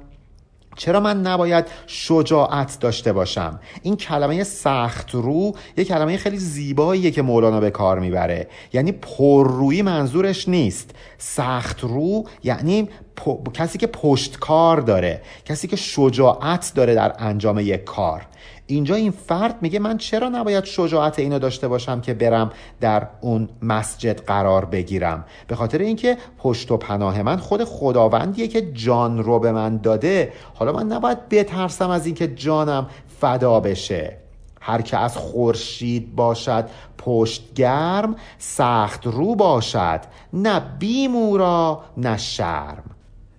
[0.77, 7.23] چرا من نباید شجاعت داشته باشم؟ این کلمه سخت رو یه کلمه خیلی زیباییه که
[7.23, 8.49] مولانا به کار می‌بره.
[8.73, 10.91] یعنی پررویی منظورش نیست.
[11.19, 12.89] سخت رو یعنی
[13.55, 18.27] کسی که پشتکار داره کسی که شجاعت داره در انجام یک کار.
[18.67, 23.49] اینجا این فرد میگه من چرا نباید شجاعت اینو داشته باشم که برم در اون
[23.63, 29.39] مسجد قرار بگیرم؟ به خاطر اینکه پشت و پناه من خود خداوندیه که جان رو
[29.39, 30.33] به من داده.
[30.55, 32.87] حالا من نباید بترسم از اینکه جانم
[33.21, 34.17] فدا بشه.
[34.61, 36.65] هر که از خورشید باشد
[36.99, 40.01] پشت گرم سخت رو باشد.
[40.33, 42.92] نه بیمورا نه شرم.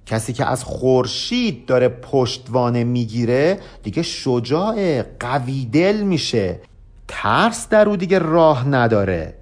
[0.05, 6.59] کسی که از خورشید داره پشتوانه می‌گیره دیگه شجاع قوی دل میشه.
[7.07, 9.33] ترس در او دیگه راه نداره.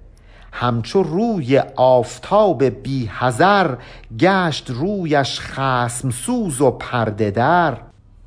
[0.52, 3.76] همچو روی آفتاب بی هزر
[4.18, 7.76] گشت رویش خسم سوز و پرده در.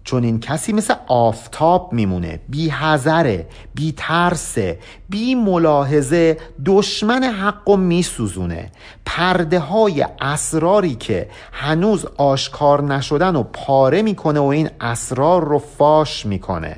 [0.06, 7.78] چون این کسی مثل آفتاب میمونه بی حذره بی ترسه بی ملاحظه دشمن حق و
[7.78, 8.72] میسوزونه.
[9.06, 16.26] پرده های اسراری که هنوز آشکار نشدن و پاره می‌کنه و این اسرار رو فاش
[16.26, 16.76] می‌کنه.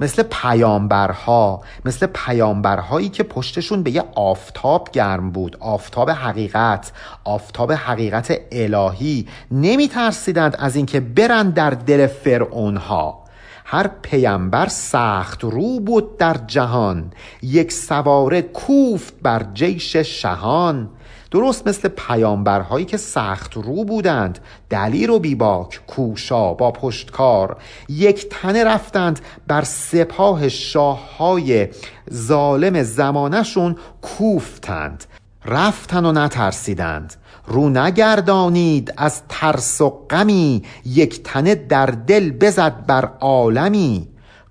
[0.00, 6.92] مثل پیامبرها مثل پیامبرهایی که پشتشون به یه آفتاب گرم بود آفتاب حقیقت
[7.24, 9.26] آفتاب حقیقت الهی.
[9.50, 13.24] نمی ترسیدند از اینکه برند در دل فرعونها.
[13.64, 20.88] هر پیامبر سخت رو بود در جهان یک سواره کوفت بر جیش شهان.
[21.30, 24.38] درست مثل پیامبرهایی که سخت رو بودند.
[24.70, 27.56] دلیر و بیباک کوشا با پشتکار.
[27.88, 31.68] یک تنه رفتند بر سپاه شاههای
[32.12, 35.04] ظالم زمانشون کوفتند.
[35.44, 37.14] رفتن و نترسیدند.
[37.46, 40.62] رو نگردانید از ترس و غمی.
[40.84, 44.08] یک تنه در دل بزد بر عالمی.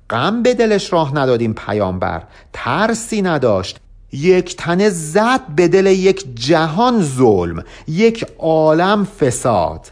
[0.09, 2.23] غم به دلش راه ندادیم پیامبر.
[2.53, 3.79] ترسی نداشت.
[4.21, 9.91] یک تنه زد به دل یک جهان ظلم یک عالم فساد.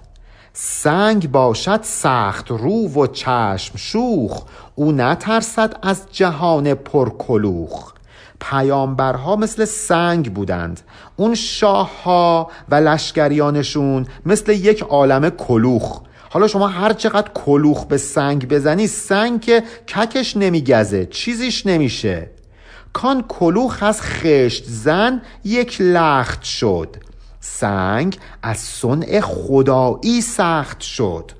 [0.53, 4.43] سنگ باشد سخت رو و چشم شوخ
[4.75, 7.93] او نترسد از جهان پرکلوخ.
[8.39, 10.81] پیامبرها مثل سنگ بودند.
[11.15, 16.01] اون شاهها و لشکریانشون مثل یک عالم کلوخ.
[16.29, 22.34] حالا شما هر چقدر کلوخ به سنگ بزنی سنگ که ککش نمیگزه چیزیش نمیشه.
[22.95, 26.95] کان کلوخ از خشت زن یک لخت شد.
[27.39, 31.31] سنگ از صنع خدایی سخت شد.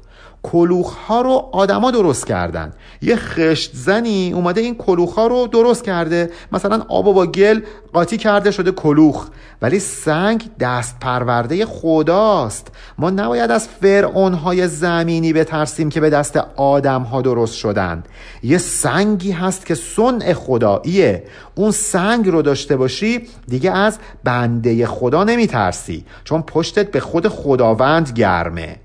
[0.52, 2.74] کلوخ ها رو آدما درست کردن.
[3.02, 6.30] یه خشت زنی اومده این کلوخ ها رو درست کرده.
[6.52, 7.62] مثلا آب و با گل
[7.94, 9.28] قاطی کرده شده کلوخ.
[9.62, 12.68] ولی سنگ دست پرورده خداست.
[12.98, 18.04] ما نباید از فرعون های زمینی بترسیم که به دست آدم ها درست شدن.
[18.44, 21.24] یه سنگی هست که صنع خداییه.
[21.56, 26.06] اون سنگ رو داشته باشی دیگه از بنده خدا نمیترسی.
[26.24, 28.85] چون پشتت به خود خداوند گرمه.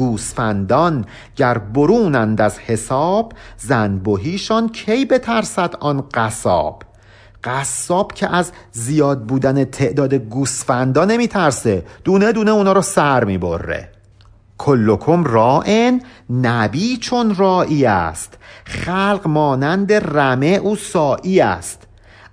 [0.00, 1.04] گوسفندان
[1.36, 6.82] گر برونند از حساب زن بهیشان کی بترسد آن قصاب؟
[7.44, 11.84] قصاب که از زیاد بودن تعداد گوسفندا نمیترسه.
[12.04, 13.88] دونه دونه اونا رو سر می‌بره.
[14.58, 18.38] کلکم رائن نبی چون رائی است.
[18.64, 21.86] خلق مانند رمه او سایی است.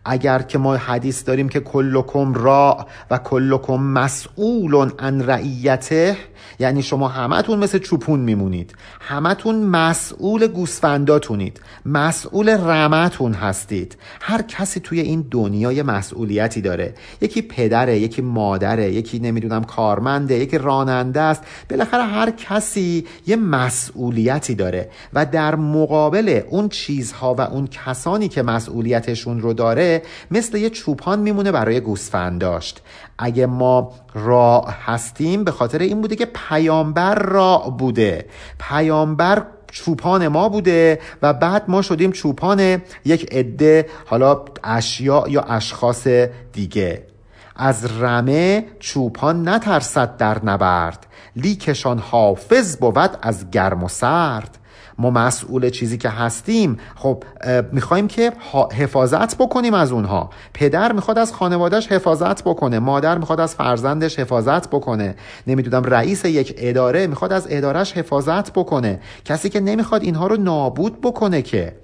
[0.06, 6.18] اگر که ما حدیث داریم که کلکم را و کلکم مسئول عن رعیته
[6.60, 8.74] یعنی شما همتون مثل چوپون میمونید.
[9.00, 11.62] همتون مسئول گوسفنداتونید.
[11.86, 13.98] مسئول رمتون هستید.
[14.22, 16.94] هر کسی توی این دنیای مسئولیتی داره.
[17.22, 21.44] یکی پدره یکی مادره یکی نمی‌دونم کارمنده یکی راننده است.
[21.70, 28.42] بالاخره هر کسی یه مسئولیتی داره و در مقابل اون چیزها و اون کسانی که
[28.42, 32.82] مسئولیتشون رو داره مثل یه چوپان میمونه برای گوسفند داشت
[33.18, 38.26] اگه ما را هستیم به خاطر این بوده که پیامبر را بوده.
[38.60, 46.08] پیامبر چوپان ما بوده و بعد ما شدیم چوپان یک عده حالا اشیاء یا اشخاص
[46.54, 47.08] دیگه.
[47.56, 51.08] از رمه چوپان نترسد در نبرد.
[51.36, 54.57] لیکشان حافظ بود از گرم و سرد.
[54.98, 56.78] ما مسئول چیزی که هستیم.
[56.96, 57.24] خب
[57.72, 58.32] می‌خوایم که
[58.74, 60.30] حفاظت بکنیم از اونها.
[60.54, 62.80] پدر می‌خواد از خانوادهش حفاظت بکنه.
[62.80, 65.16] مادر می‌خواد از فرزندش حفاظت بکنه.
[65.48, 69.00] نمی‌دونم رئیس یک اداره می‌خواد از ادارش حفاظت بکنه.
[69.26, 71.76] کسی که نمی‌خواد اینها رو نابود بکنه که.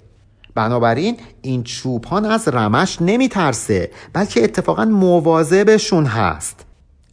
[0.56, 6.65] بنابراین این چوپان از رمش نمیترسه بلکه اتفاقا مواظبشون هست.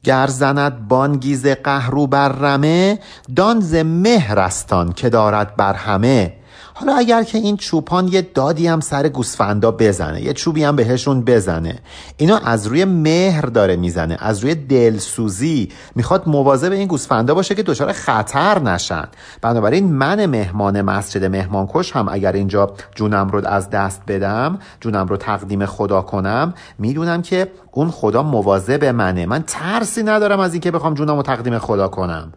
[0.05, 2.99] گر زند بانگیز قهرو بر رمه
[3.37, 6.40] دانز مهرستان که دارد بر همه.
[6.81, 11.25] حالا اگر که این چوپان یه دادی هم سر گوسفندا بزنه یه چوبی هم بهشون
[11.25, 11.79] بزنه
[12.17, 17.63] اینو از روی مهر داره می‌زنه از روی دلسوزی می‌خواد مواظب این گوسفندا باشه که
[17.63, 19.05] دچار خطر نشن.
[19.43, 25.17] بنابراین من مهمان مسجد مهمانکش هم اگر اینجا جونم رو از دست بدم جونم رو
[25.17, 29.27] تقدیم خدا کنم می‌دونم که اون خدا مواظب منه.
[29.27, 32.33] من ترسی ندارم از اینکه بخوام جونم رو تقدیم خدا کنم.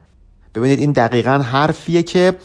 [0.56, 2.36] ببینید این دقیقا حرفیه که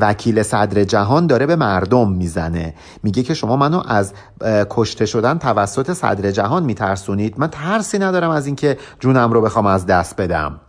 [0.00, 2.74] وکیل صدر جهان داره به مردم می‌زنه.
[3.02, 4.12] میگه که شما منو از
[4.70, 7.34] کشته شدن توسط صدر جهان میترسونید.
[7.38, 10.60] من ترسی ندارم از اینکه جونم رو بخوام از دست بدم.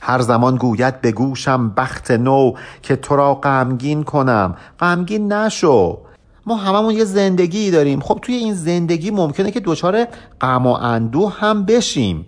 [0.00, 4.54] هر زمان گوید به گوشم بخت نو که تو را غمگین کنم.
[4.80, 5.98] غمگین نشو.
[6.46, 8.00] ما هممون یه زندگی داریم.
[8.00, 10.04] خب توی این زندگی ممکنه که دچار
[10.40, 12.26] غم و اندوه هم بشیم.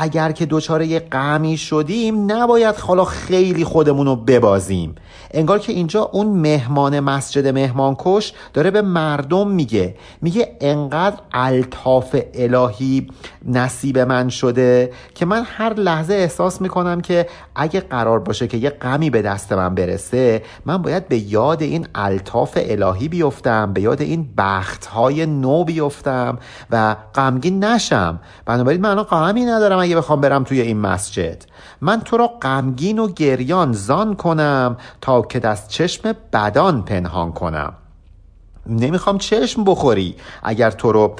[0.00, 4.94] اگر که دچار یه غمی شدیم نباید حالا خیلی خودمون رو ببازیم.
[5.30, 9.94] انگار که اینجا اون مهمان مسجد مهمانکش داره به مردم میگه.
[10.22, 13.06] میگه انقدر الطاف الهی
[13.44, 18.70] نصیب من شده که من هر لحظه احساس می‌کنم که اگه قرار باشه که یه
[18.70, 24.02] غمی به دست من برسه من باید به یاد این الطاف الهی بیفتم به یاد
[24.02, 26.38] این بخت های نو بیفتم
[26.70, 28.20] و غمگین نشم.
[28.46, 29.85] بنابراین من غمی ندارم.
[29.86, 31.44] اگه بخوام برم توی این مسجد.
[31.80, 37.72] من تو را غمگین و گریان زان کنم تا که دست چشم بدان پنهان کنم.
[38.68, 40.14] نمی‌خوام چشم بخوری.
[40.42, 41.16] اگر تو رو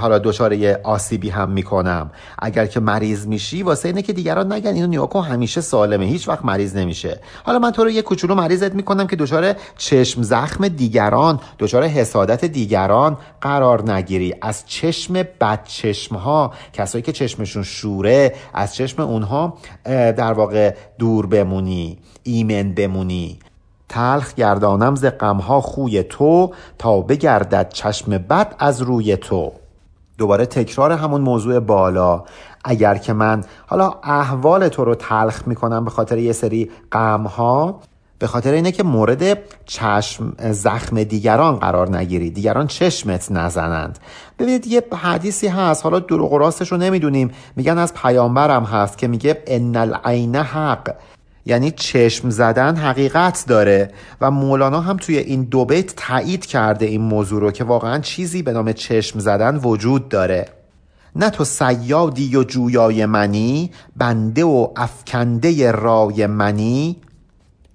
[0.00, 2.10] حالا دچار آسیبی هم می‌کنم.
[2.38, 4.74] اگر که مریض میشی واسه اینه که دیگران نگن.
[4.74, 6.04] اینو نیاکو همیشه سالمه.
[6.04, 7.20] هیچ وقت مریض نمیشه.
[7.44, 12.44] حالا من تو رو یه کوچولو مریضت می‌کنم که دچار چشم زخم دیگران دچار حسادت
[12.44, 14.34] دیگران قرار نگیری.
[14.42, 21.26] از چشم بد چشم ها کسایی که چشمشون شوره از چشم اونها در واقع دور
[21.26, 23.38] بمونی ایمن بمونی.
[23.90, 29.52] تلخ گردانم ز غمها خوی تو تا بگردد چشم بد از روی تو.
[30.18, 32.24] دوباره تکرار همون موضوع بالا.
[32.64, 37.80] اگر که من حالا احوال تو رو تلخ می‌کنم به خاطر یه سری غمها
[38.18, 42.30] به خاطر اینه که مورد چشم زخم دیگران قرار نگیری.
[42.30, 43.98] دیگران چشمت نزنند.
[44.38, 45.84] ببینید یه حدیثی هست.
[45.84, 47.30] حالا دروغ و راستش رو نمی‌دونیم.
[47.56, 50.94] میگن از پیامبرم هست که میگه ان العین حق
[51.46, 53.90] یعنی چشم زدن حقیقت داره.
[54.20, 58.42] و مولانا هم توی این دو بیت تایید کرده این موضوع رو که واقعا چیزی
[58.42, 60.48] به نام چشم زدن وجود داره.
[61.16, 66.96] نه تو سیادی و جویای منی بنده و افکنده رای منی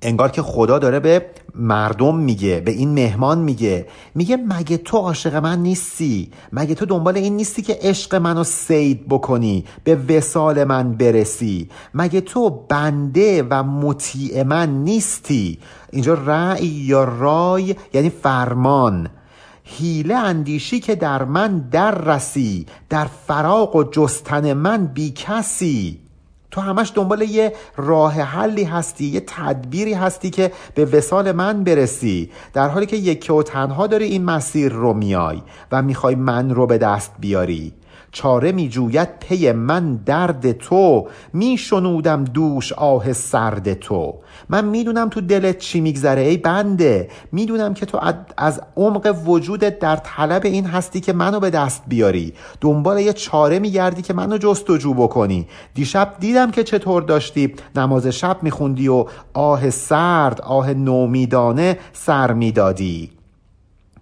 [0.01, 1.25] انگار که خدا داره به
[1.55, 3.87] مردم میگه به این مهمان میگه.
[4.15, 9.07] میگه مگه تو عاشق من نیستی؟ مگه تو دنبال این نیستی که عشق منو سید
[9.09, 15.59] بکنی به وسال من برسی؟ مگه تو بنده و مطیع من نیستی؟
[15.91, 19.09] اینجا رأی یا رای یعنی فرمان.
[19.63, 26.04] هیله اندیشی که در من در رسی در فراق و جستن من بی کسی.
[26.55, 32.31] تو همش دنبال یه راه حلی هستی یه تدبیری هستی که به وسال من برسی.
[32.53, 35.41] در حالی که یکی و تنها داری این مسیر رو میای
[35.71, 37.73] و می‌خوای من رو به دست بیاری.
[38.15, 44.13] چاره می جوید پی من درد تو می شنودم دوش آه سرد تو.
[44.49, 47.09] من می‌دونم تو دلت چی میگذره ای بنده.
[47.31, 47.99] می‌دونم که تو
[48.37, 52.33] از عمق وجودت در طلب این هستی که منو به دست بیاری.
[52.61, 55.47] دنبال یه چاره میگردی که منو جستجو بکنی.
[55.73, 57.55] دیشب دیدم که چطور داشتی.
[57.75, 63.14] نماز شب میخوندی و آه سرد آه نومیدانه سر می‌دادی.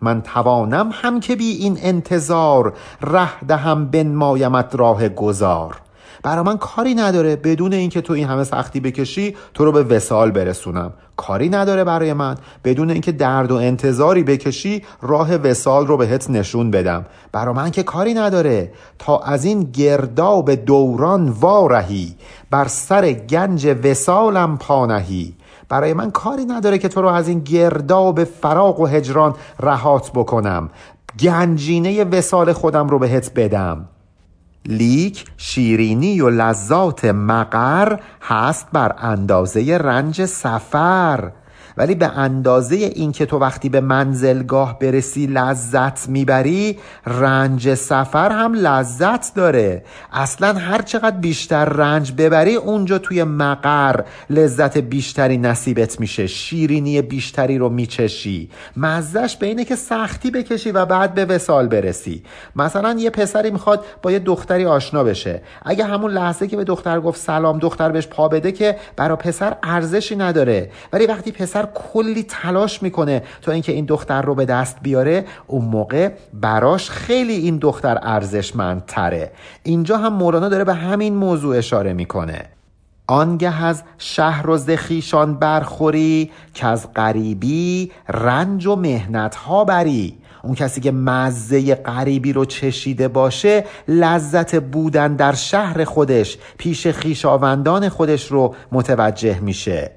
[0.03, 5.75] من توانم هم که بی این انتظار ره دهم بنمایمت راه گذار.
[6.23, 10.31] برا من کاری نداره بدون اینکه تو این همه سختی بکشی تو رو به وسال
[10.31, 10.93] برسونم.
[11.17, 16.71] کاری نداره برای من بدون اینکه درد و انتظاری بکشی راه وسال رو بهت نشون
[16.71, 17.05] بدم.
[17.31, 22.15] برا من که کاری نداره تا از این گرداب دوران وارهی
[22.51, 25.33] بر سر گنج وسالم پانهی
[25.69, 30.69] برای من کاری نداره که تو رو از این گرداب فراق و هجران رهات بکنم.
[31.19, 33.85] گنجینه وسال خودم رو بهت بدم.
[34.65, 41.31] لیک شیرینی و لذات مقر هست بر اندازه رنج سفر.
[41.77, 49.35] ولی به اندازه اینکه تو وقتی به منزلگاه برسی لذت می‌بری رنج سفر هم لذت
[49.35, 49.83] داره.
[50.13, 56.27] اصلا هر چقدر بیشتر رنج ببری اونجا توی مقر لذت بیشتری نصیبت میشه.
[56.27, 58.49] شیرینی بیشتری رو میچشی.
[58.77, 62.23] مزدش به اینه که سختی بکشی و بعد به وسال برسی.
[62.55, 65.41] مثلا یه پسری می‌خواد با یه دختری آشنا بشه.
[65.65, 69.55] اگه همون لحظه که به دختر گفت سلام دختر بهش پا بده که برا پسر
[69.63, 70.69] ارزشی نداره.
[70.93, 75.65] ولی وقتی پسر کلی تلاش می‌کنه تا اینکه این دختر رو به دست بیاره اون
[75.65, 79.31] موقع براش خیلی این دختر ارزشمندتره.
[79.63, 82.45] اینجا هم مولانا داره به همین موضوع اشاره می‌کنه.
[83.07, 90.17] آنگه از شهر و زخیشان برخوری که از غریبی رنج و مهنت ها بری.
[90.43, 97.89] اون کسی که مزه غریبی رو چشیده باشه لذت بودن در شهر خودش پیش خیشاوندان
[97.89, 99.91] خودش رو متوجه میشه.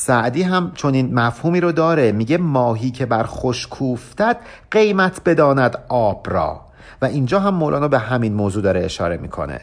[0.00, 2.12] سعدی هم چون این مفهومی رو داره.
[2.12, 4.36] میگه ماهی که بر خوش کوفتد
[4.70, 6.60] قیمت بداند آب را.
[7.02, 9.60] و اینجا هم مولانا به همین موضوع داره اشاره می‌کنه.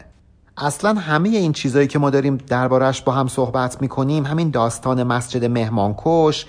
[0.58, 5.44] اصلا همه این چیزهایی که ما داریم دربارش با هم صحبت می‌کنیم همین داستان مسجد
[5.44, 6.46] مهمانکش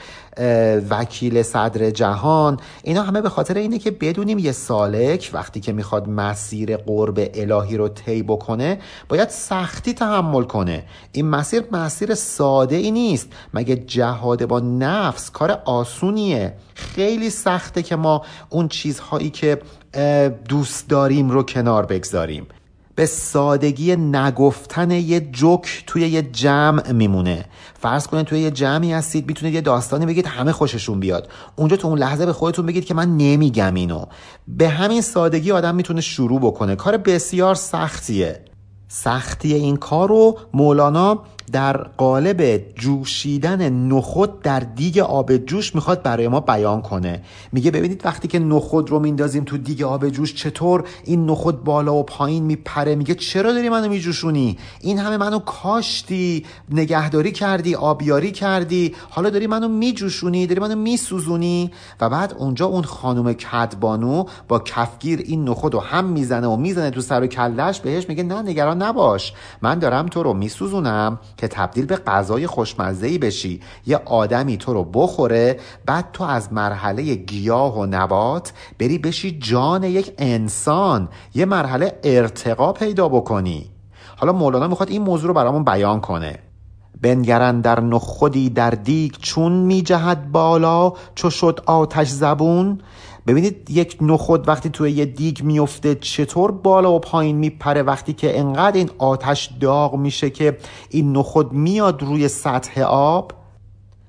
[0.90, 6.10] وکیل صدر جهان اینا همه به خاطر اینه که بدونیم یه سالک وقتی که می‌خواد
[6.10, 8.80] مسیر قرب الهی رو طی بکنه
[9.10, 10.84] باید سختی تحمل کنه.
[11.12, 13.28] این مسیر مسیر ساده ای نیست.
[13.54, 19.62] مگه جهاد با نفس کار آسونیه؟ خیلی سخته که ما اون چیزهایی که
[20.50, 22.48] دوست داریم رو کنار بگذاریم.
[22.98, 27.46] به سادگی نگفتن یه جوک توی یه جمع میمونه.
[27.80, 31.30] فرض کنید توی یه جمعی هستید می‌تونید یه داستانی بگید همه خوششون بیاد.
[31.56, 34.06] اونجا تو اون لحظه به خودتون بگید که من نمیگم اینو.
[34.48, 36.76] به همین سادگی آدم می‌تونه شروع بکنه.
[36.76, 38.42] کار بسیار سختیه.
[38.88, 46.28] سختی این کار رو مولانا در قالب جوشیدن نخود در دیگ آب جوش می‌خواد برای
[46.28, 47.22] ما بیان کنه.
[47.52, 51.96] میگه ببینید وقتی که نخود رو میندازیم تو دیگ آب جوش چطور این نخود بالا
[51.96, 52.96] و پایین میپره.
[52.96, 58.96] میگه چرا داری منو میجوشونی؟ این همه منو کاشتی نگهداری کردی آبیاری کردی.
[59.10, 61.72] حالا داری منو میجوشونی داری منو میسوزونی.
[62.02, 66.90] و بعد اونجا اون خانم کدبانو با کفگیر این نخود رو هم می‌زنه و می‌زنه
[66.90, 71.20] تو سر و کلش بهش میگه نه نگران نباش من دارم تو رو میسوزونم.
[71.38, 73.62] که تبدیل به غذای خوشمزه بشی.
[73.86, 79.84] یه آدمی تو رو بخوره بعد تو از مرحله گیاه و نبات بری بشی جان
[79.84, 81.10] یک انسان.
[81.36, 83.70] یه مرحله ارتقا پیدا بکنی.
[84.18, 86.40] حالا مولانا می‌خواد این موضوع رو برامون بیان کنه.
[87.02, 92.82] بنگرن در نخودی در دیگ چون میجهد بالا چو شد آتش زبون.
[93.28, 98.40] ببینید یک نخود وقتی توی یه دیگ میفته چطور بالا و پایین میپره وقتی که
[98.40, 100.58] انقدر این آتش داغ میشه که
[100.90, 103.32] این نخود میاد روی سطح آب؟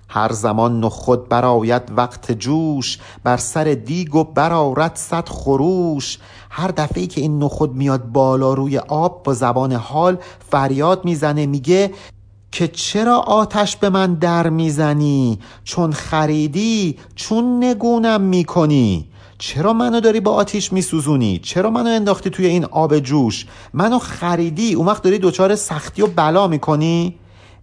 [0.08, 6.18] هر زمان نخود براید وقت جوش بر سر دیگ و برارد صد خروش.
[6.50, 10.18] هر دفعه که این نخود میاد بالا روی آب با زبان حال
[10.50, 11.90] فریاد می‌زنه میگه
[12.52, 19.08] که چرا آتش به من در می‌زنی؟ چون خریدی چون نگونم می‌کنی.
[19.38, 24.74] چرا منو داری با آتیش میسوزونی؟ چرا منو انداختی توی این آب جوش؟ منو خریدی
[24.74, 27.14] اون وقت داری دچار سختی و بلا می‌کنی؟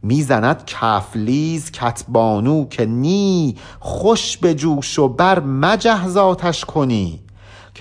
[0.04, 7.20] می‌زند کفلیز کتبانو که نی خوش به جوش و بر مجهز آتش کنی.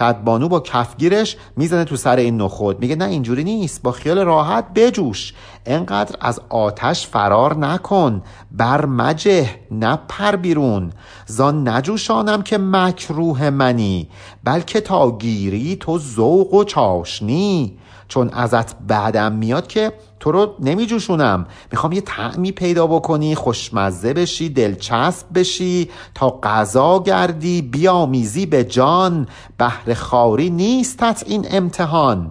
[0.00, 2.80] کدبانو با کفگیرش می‌زنه تو سر این نخود.
[2.80, 3.82] میگه نه اینجوری نیست.
[3.82, 5.34] با خیال راحت بجوش.
[5.66, 8.22] انقدر از آتش فرار نکن.
[8.52, 10.92] بر مجه نپر بیرون.
[11.26, 14.08] زان نجوشانم که مکروه منی
[14.44, 17.78] بلکه تا گیری تو ذوق و چاشنی.
[18.08, 19.92] چون ازت بعدم میاد که
[20.24, 26.98] تو رو نمی جوشونم می‌خوام یه طعمی پیدا بکنی خوشمزه بشی دلچسب بشی تا غذا
[26.98, 29.26] گردی بیامیزی به جان.
[29.58, 32.30] بهر خاری نیستت این امتحان.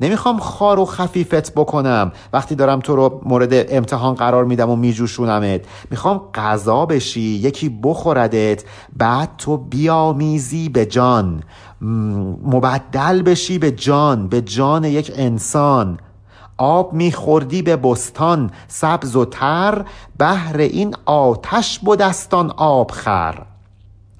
[0.00, 2.12] نمی‌خوام خار و خفیفت بکنم.
[2.32, 5.60] وقتی دارم تو رو مورد امتحان قرار میدم و میجوشونمت.
[5.90, 8.64] می‌خوام غذا بشی یکی بخوردت
[8.96, 11.42] بعد تو بیامیزی به جان.
[12.44, 15.98] مبدل بشی به جان به جان یک انسان.
[16.56, 19.84] آب میخوردی به بستان سبز و تر
[20.18, 23.53] بهر این آتش بودستان آب خر.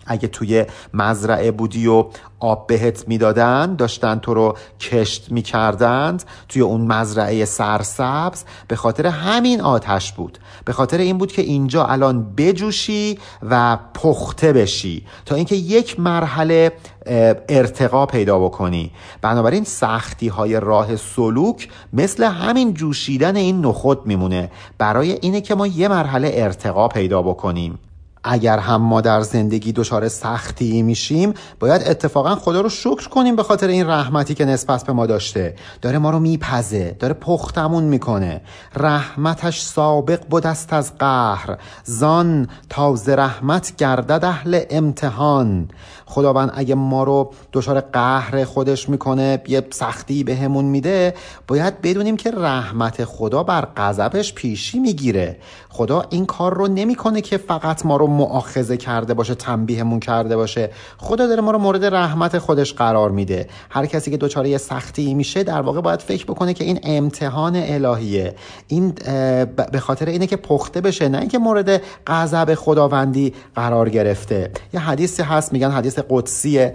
[0.06, 2.04] اگه توی مزرعه بودی و
[2.40, 9.60] آب بهت می‌دادن داشتن تو رو کشت می‌کردند توی اون مزرعه سرسبز به خاطر همین
[9.60, 10.38] آتش بود.
[10.64, 16.72] به خاطر این بود که اینجا الان بجوشی و پخته بشی تا اینکه یک مرحله
[17.48, 18.90] ارتقا پیدا بکنی.
[19.22, 24.50] بنابراین سختی های راه سلوک مثل همین جوشیدن این نخود میمونه.
[24.78, 27.78] برای اینه که ما یه مرحله ارتقا پیدا بکنیم.
[28.24, 33.42] اگر هم ما در زندگی دچار سختی میشیم باید اتفاقا خدا رو شکر کنیم به
[33.42, 35.54] خاطر این رحمتی که نسبت به ما داشته.
[35.82, 38.40] داره ما رو میپزه داره پختمون می‌کنه.
[38.76, 41.58] رحمتش سابق بودست از قهر.
[41.84, 45.68] زان تازه رحمت گردد اهل امتحان.
[46.06, 51.14] خداوند اگه ما رو دچار قهر خودش می‌کنه یه سختی بهمون به میده
[51.48, 55.38] باید بدونیم که رحمت خدا بر غضبش پیشی می‌گیره.
[55.68, 60.70] خدا این کار رو نمی‌کنه که فقط ما رو مؤاخذه کرده باشه تنبیهمون کرده باشه.
[60.98, 63.48] خدا داره ما رو مورد رحمت خودش قرار میده.
[63.70, 67.56] هر کسی که دچار یه سختی میشه در واقع باید فکر بکنه که این امتحان
[67.56, 68.34] الهیه.
[68.68, 68.94] این
[69.72, 74.50] به خاطر اینه که پخته بشه نه اینکه مورد غضب خداوندی قرار گرفته.
[74.74, 76.74] یه حدیثی هست میگن حدیث قدسیه.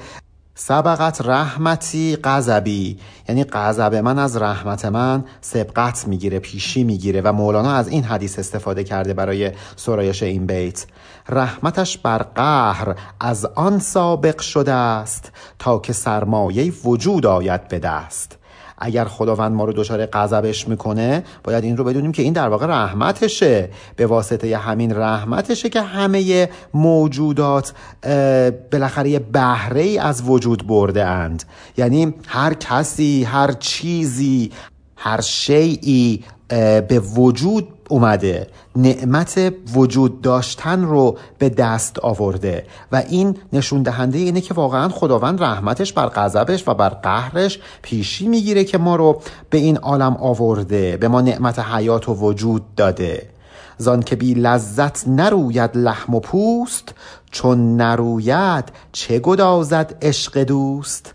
[0.61, 2.99] سبقت رحمتی غضبی.
[3.29, 8.39] یعنی غضب من از رحمت من سبقت می‌گیره پیشی می‌گیره و مولانا از این حدیث
[8.39, 10.85] استفاده کرده برای سرایش این بیت.
[11.29, 18.38] رحمتش بر قهر از آن سابق شده است تا که سرمایه وجود آید به دست.
[18.79, 22.65] اگر خداوند ما رو دچار غضبش می‌کنه باید این رو بدونیم که این در واقع
[22.65, 23.69] رحمتشه.
[23.95, 27.73] به واسطه همین رحمتشه که همه موجودات
[28.71, 31.43] بالاخره بهره ای از وجود برده اند.
[31.77, 34.51] یعنی هر کسی هر چیزی
[34.95, 36.23] هر شیعی
[36.87, 38.47] به وجود اومده.
[38.75, 42.65] نعمت وجود داشتن رو به دست آورده.
[42.91, 48.27] و این نشون دهنده اینه که واقعا خداوند رحمتش بر غضبش و بر قهرش پیشی
[48.27, 53.29] می‌گیره که ما رو به این عالم آورده به ما نعمت حیات و وجود داده.
[53.77, 56.93] زان که بی لذت نروید لحم و پوست
[57.31, 61.13] چون نروید چه گدازد عشق دوست؟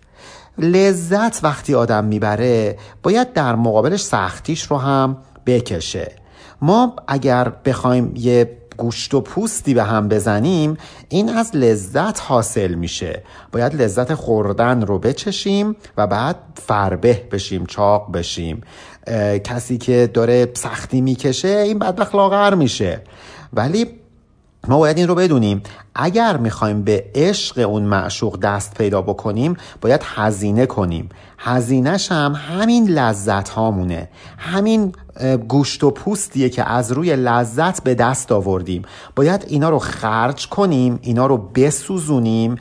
[0.59, 5.17] لذت وقتی آدم می‌بره باید در مقابلش سختیش رو هم
[5.47, 6.24] بکشه.
[6.63, 10.77] ما اگر بخوایم یه گوشت و پوستی به هم بزنیم
[11.09, 13.23] این از لذت حاصل میشه.
[13.53, 16.37] باید لذت خوردن رو بچشیم و بعد
[16.67, 18.63] فربه بشیم چاق بشیم.
[19.45, 23.01] کسی که داره سختی می‌کشه این بدبخت لاغر میشه.
[23.53, 23.87] ولی
[24.69, 25.63] ما باید این رو بدونیم.
[25.95, 31.09] اگر می‌خوایم به عشق اون معشوق دست پیدا بکنیم باید هزینه کنیم.
[31.39, 34.93] هزینهش هم همین لذت هامونه همین
[35.49, 38.83] گوشت و پوستیه که از روی لذت به دست آوردیم.
[39.17, 42.57] باید اینا رو خرج کنیم اینا رو بسوزونیم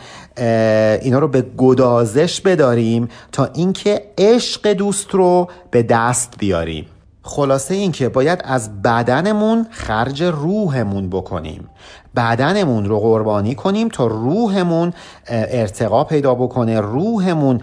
[1.02, 6.86] اینا رو به گدازش بداریم تا اینکه عشق دوست رو به دست بیاریم.
[7.26, 11.70] خلاصه این که باید از بدنمون خرج روحمون بکنیم.
[12.16, 14.94] بدنمون رو قربانی کنیم تا روحمون
[15.28, 17.62] ارتقا پیدا بکنه روحمون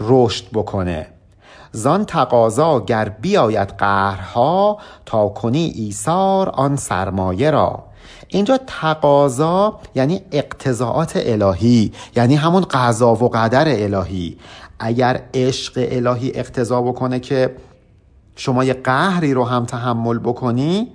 [0.00, 1.06] رشد بکنه.
[1.72, 7.84] زان تقاضا گر بیاید قهرها تا کنی ایثار آن سرمایه را.
[8.28, 14.38] اینجا تقاضا یعنی اقتضاعات الهی یعنی همون قضا و قدر الهی.
[14.78, 17.56] اگر عشق الهی اقتضا بکنه که
[18.36, 20.88] شما یه قهری رو هم تحمل بکنی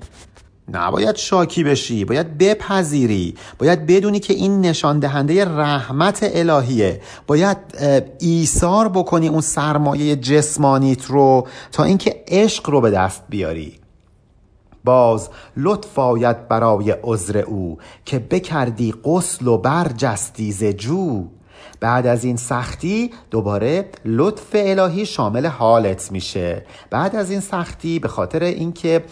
[0.74, 7.02] نباید شاکی بشی باید بپذیری باید بدونی که این نشان دهنده رحمت الهیه.
[7.28, 7.58] باید
[8.20, 13.80] ایثار بکنی اون سرمایه جسمانیت رو تا اینکه عشق رو به دست بیاری.
[14.84, 21.24] باز لطف آید برای عذر او که بکردی غسل و برجستی ز جو.
[21.86, 26.66] بعد از این سختی دوباره لطف الهی شامل حالت میشه.
[26.90, 29.04] بعد از این سختی به خاطر اینکه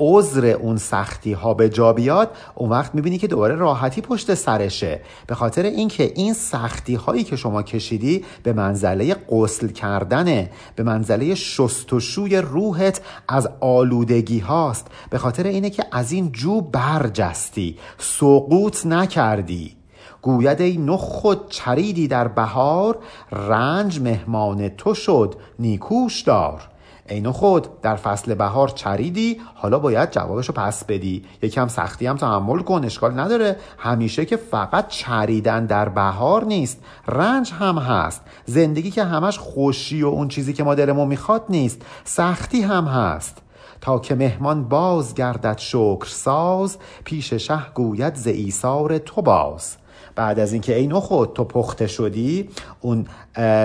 [0.00, 5.00] عذر اون سختی ها به جا بیاد اون وقت می‌بینی که دوباره راحتی پشت سرشه.
[5.26, 11.34] به خاطر اینکه این سختی هایی که شما کشیدی به منزله غسل کردنه به منزله
[11.34, 14.86] شستشوی روحت از آلودگی هاست.
[15.10, 19.81] به خاطر اینه که از این جو برجستی سقوط نکردی.
[20.22, 22.98] گوید ای نخ چریدی در بهار
[23.32, 26.68] رنج مهمان تو شد نیکوش دار.
[27.08, 31.24] ای خود در فصل بهار چریدی حالا باید جوابشو پس بدی.
[31.42, 33.56] یکم سختی هم تحمل کن اشکال نداره.
[33.78, 38.20] همیشه که فقط چریدن در بهار نیست رنج هم هست.
[38.46, 43.38] زندگی که همش خوشی و اون چیزی که ما دلمون می‌خواد نیست سختی هم هست.
[43.80, 49.76] تا که مهمان باز گردد شکر ساز پیش شه گوید ز ایثار تو باز.
[50.14, 52.48] بعد از اینکه ای خود تو پخته شدی
[52.80, 53.06] اون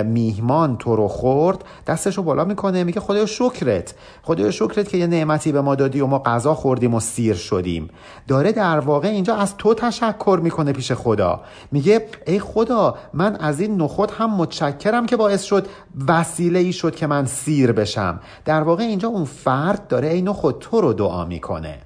[0.03, 3.95] میهمان تو رو خورد دستشو بالا می‌کنه میگه خدایا شکرت.
[4.23, 7.89] خدایا شکرت که یه نعمتی به ما دادی و ما غذا خوردیم و سیر شدیم.
[8.27, 11.41] داره در واقع اینجا از تو تشکر می‌کنه پیش خدا.
[11.71, 15.67] میگه ای خدا من از این نخود هم متشکرم که باعث شد
[16.07, 18.19] وسیله ای شد که من سیر بشم.
[18.45, 21.77] در واقع اینجا اون فرد داره ای نخود تو رو دعا می‌کنه.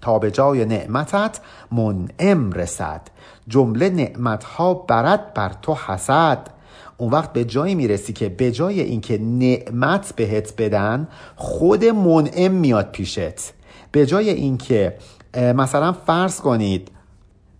[0.00, 1.40] تا به جای نعمتت
[1.72, 3.00] منعم رسد.
[3.48, 6.38] جمله نعمتها برد بر تو حسد.
[6.96, 12.90] اون وقت به جایی می‌رسی که به جای اینکه نعمت بهت بدن خود منعم میاد
[12.90, 13.52] پیشت.
[13.92, 14.94] به جای اینکه
[15.36, 16.90] مثلا فرض کنید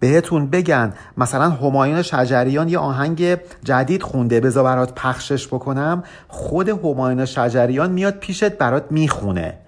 [0.00, 7.24] بهتون بگن مثلا همایون شجریان یه آهنگ جدید خونده بذار برات پخشش بکنم خود همایون
[7.24, 9.58] شجریان میاد پیشت برات می‌خونه.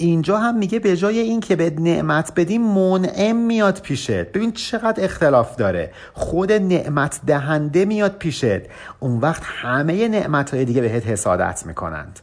[0.00, 4.10] اینجا هم میگه به جای این که به نعمت بدیم منعم میاد پیشت.
[4.10, 5.90] ببین چقدر اختلاف داره.
[6.14, 8.60] خود نعمت دهنده میاد پیشت.
[9.00, 12.20] اون وقت همه نعمت های دیگه بهت حسادت می‌کنند.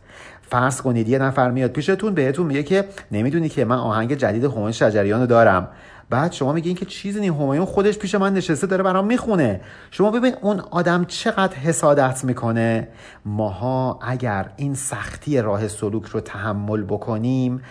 [0.49, 4.71] فرض کنید یه نفر میاد پیشتون بهتون میگه که نمی‌دونی که من آهنگ جدید همایون
[4.71, 5.67] شجریان رو دارم.
[6.09, 9.61] بعد شما میگین که چیزی نی همایون خودش پیش من نشسته داره برام می‌خونه.
[9.91, 12.87] شما ببین اون آدم چقدر حسادت می‌کنه.
[13.25, 17.61] ماها اگر این سختی راه سلوک رو تحمل بکنیم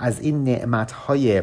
[0.00, 1.42] از این نعمتهای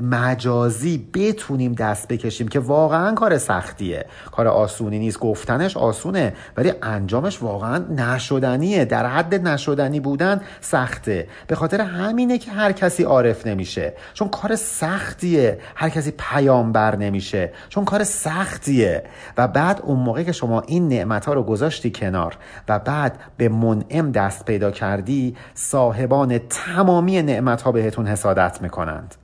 [0.00, 4.06] مجازی بتونیم دست بکشیم که واقعا کار سختیه.
[4.32, 5.18] کار آسونی نیست.
[5.18, 8.84] گفتنش آسونه ولی انجامش واقعا نشدنیه.
[8.84, 11.28] در حد نشدنی بودن سخته.
[11.46, 13.92] به خاطر همینه که هر کسی عارف نمیشه.
[14.14, 15.58] چون کار سختیه.
[15.74, 17.52] هر کسی پیامبر نمیشه.
[17.68, 19.04] چون کار سختیه.
[19.36, 22.36] و بعد اون موقع که شما این نعمت ها رو گذاشتی کنار
[22.68, 29.14] و بعد به منعم دست پیدا کردی صاحبان تمامی نعمت ها بهتون حسادت می‌کنند.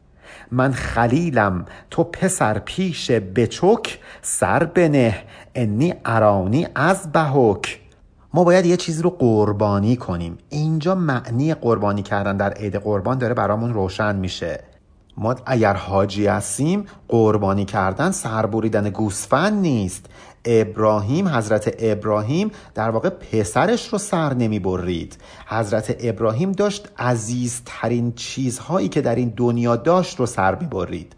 [0.53, 1.65] من خلیلم.
[1.91, 5.23] تو پسر پیش بچک سر بنه.
[5.55, 7.81] انی ارانی از بهک.
[8.35, 10.39] ما باید یه چیزی رو قربانی کنیم.
[10.49, 14.65] اینجا معنی قربانی کردن در عید قربان داره برامون روشن میشه.
[15.17, 20.07] ما اگر حاجی هستیم قربانی کردن سربریدن گوسفند نیست.
[20.45, 25.17] ابراهیم حضرت ابراهیم در واقع پسرش رو سر نمی برید.
[25.47, 31.15] حضرت ابراهیم داشت عزیزترین چیزهایی که در این دنیا داشت رو سر می برید.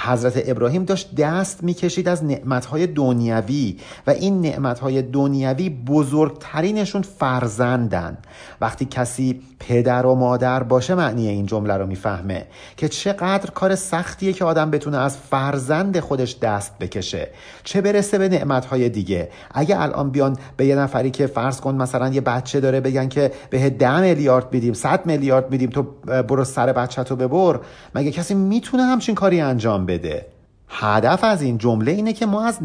[0.00, 3.76] حضرت ابراهیم داشت دست می‌کشید از نعمتهای دنیوی
[4.06, 8.18] و این نعمتهای دنیوی بزرگترینشون فرزندن.
[8.60, 14.32] وقتی کسی پدر و مادر باشه معنی این جمله رو می‌فهمه که چقدر کار سختیه
[14.32, 17.28] که آدم بتونه از فرزند خودش دست بکشه.
[17.64, 22.08] چه برسه به نعمتهای دیگه؟ اگه الان بیان به یه نفری که فرض کن مثلا
[22.08, 25.82] یه بچه داره بگن که به ده میلیارد میدیم صد میلیارد میدیم تو
[26.22, 27.60] برو سر بچه تو ببر
[27.94, 30.26] مگه کسی می‌تونه همچین کاری انجام بده.
[30.76, 32.58] هدف از این جمله اینه که ما از,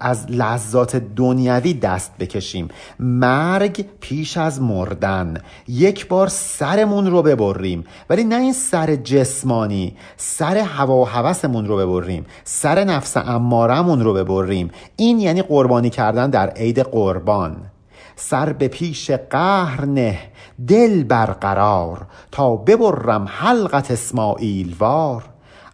[0.00, 2.68] از لذات دنیوی دست بکشیم.
[2.98, 5.36] مرگ پیش از مردن.
[5.68, 7.84] یک بار سرمون رو ببریم.
[8.10, 12.26] ولی نه این سر جسمانی سر هوا و هوسمون رو ببریم.
[12.44, 14.70] سر نفس امارمون رو ببریم.
[14.96, 17.56] این یعنی قربانی کردن در عید قربان.
[18.16, 20.18] سر به پیش قهر نه.
[20.68, 22.06] دل برقرار.
[22.30, 25.31] تا ببرم حلقت اسماعیل وار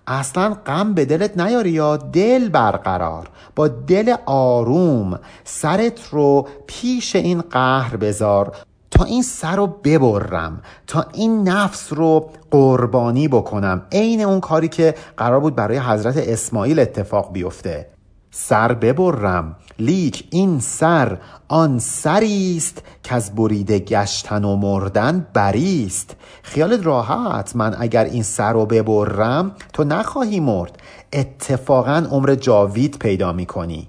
[0.09, 7.40] اصلا غم به دلت نیاری یا دل برقرار؟ با دل آروم سرت رو پیش این
[7.40, 8.56] قهر بذار.
[8.90, 13.82] تا این سر رو ببرم تا این نفس رو قربانی بکنم.
[13.92, 17.97] عین اون کاری که قرار بود برای حضرت اسماعیل اتفاق بیفته.
[18.31, 19.57] سر ببرم.
[19.79, 21.18] لیک این سر
[21.49, 26.16] آن سری است که از بریده گشتن و مردن بریست.
[26.43, 30.79] خیالت راحت من اگر این سر رو ببرم تو نخواهی مرد.
[31.12, 33.89] اتفاقا عمر جاوید پیدا می‌کنی.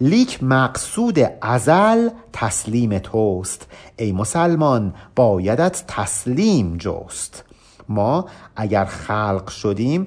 [0.00, 3.66] لیک مقصود ازل تسلیم توست.
[3.96, 7.44] ای مسلمان بایدت تسلیم جست.
[7.88, 8.26] ما
[8.56, 10.06] اگر خلق شدیم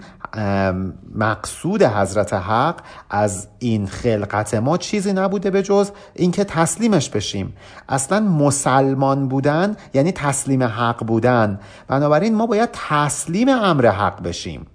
[1.15, 2.75] مقصود حضرت حق
[3.09, 7.53] از این خلقت ما چیزی نبوده به جز اینکه تسلیمش بشیم.
[7.89, 11.59] اصلا مسلمان بودن یعنی تسلیم حق بودن.
[11.87, 14.67] بنابراین ما باید تسلیم امر حق بشیم.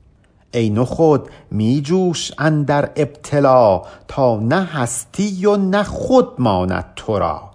[0.54, 7.51] ای خود می جوش اندر ابتلا تا نه هستی و نه خود ماند تو را.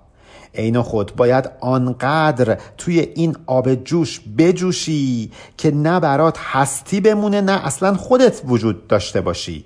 [0.56, 7.66] عین خود باید آنقدر توی این آب جوش بجوشی که نه برات هستی بمونه نه
[7.66, 9.66] اصلا خودت وجود داشته باشی.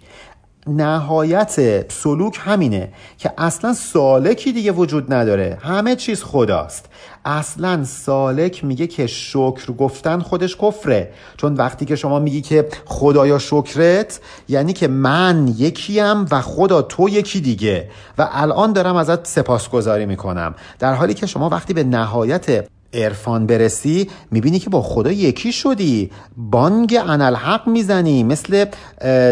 [0.68, 5.57] نهایت سلوک همینه که اصلا سالکی دیگه وجود نداره.
[5.62, 6.86] همه چیز خداست.
[7.26, 11.12] اصلا سالک میگه که شکر گفتن خودش کفره.
[11.38, 17.09] چون وقتی که شما میگی که خدایا شکرت یعنی که من یکیم و خدا تو
[17.09, 17.89] یکی دیگه.
[18.18, 20.55] و الان دارم ازت سپاسگزاری می‌کنم.
[20.80, 26.12] در حالی که شما وقتی به نهایت عرفان برسی می‌بینی که با خدا یکی شدی.
[26.38, 28.66] بانگ انالحق می‌زنی مثل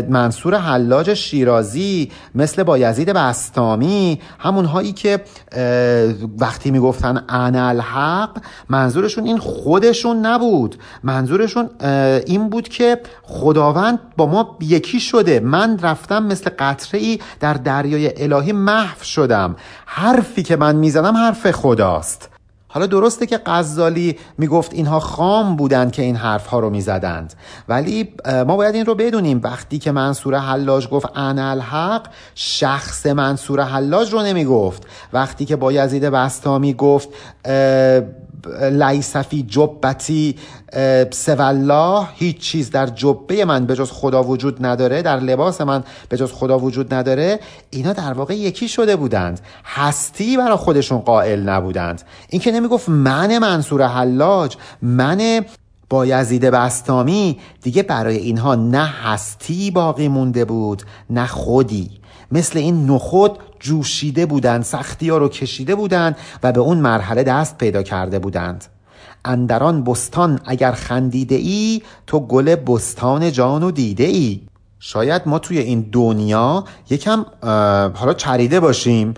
[0.09, 5.21] منصور حلاج شیرازی مثل با یزید بستامی همونهایی که
[6.39, 8.29] وقتی می‌گفتن انالحق
[8.69, 10.75] منظورشون این خودشون نبود.
[11.03, 11.69] منظورشون
[12.25, 15.39] این بود که خداوند با ما یکی شده.
[15.39, 19.55] من رفتم مثل قطره ای در دریای الهی محو شدم.
[19.85, 22.29] حرفی که من می‌زنم حرف خداست.
[22.71, 27.33] حالا درسته که غزالی می‌گفت اینها خام بودند که این حرف ها رو می‌زدند.
[27.67, 28.13] ولی
[28.47, 29.41] ما باید این رو بدونیم.
[29.43, 34.83] وقتی که منصور حلاج گفت انا الحق شخص منصور حلاج رو نمی‌گفت.
[35.13, 37.09] وقتی که با یزید بستامی گفت
[38.71, 40.35] لیسفی جبتی
[41.11, 46.17] سوالله هیچ چیز در جبه من به جز خدا وجود نداره در لباس من به
[46.17, 49.39] جز خدا وجود نداره اینا در واقع یکی شده بودند.
[49.65, 52.01] هستی برای خودشون قائل نبودند.
[52.29, 55.45] این که نمی‌گفت من منصور حلاج من
[55.89, 61.98] با یزید بستامی دیگه برای اینها نه هستی باقی مونده بود نه خودی.
[62.31, 67.57] مثل این نخود جوشیده بودند سختی ها رو کشیده بودند و به اون مرحله دست
[67.57, 68.65] پیدا کرده بودند.
[69.25, 74.41] اندران بستان اگر خندیده ای تو گل بستان جان دیده ای
[74.79, 77.25] شاید ما توی این دنیا یکم
[77.93, 79.13] حالا چریده باشیم.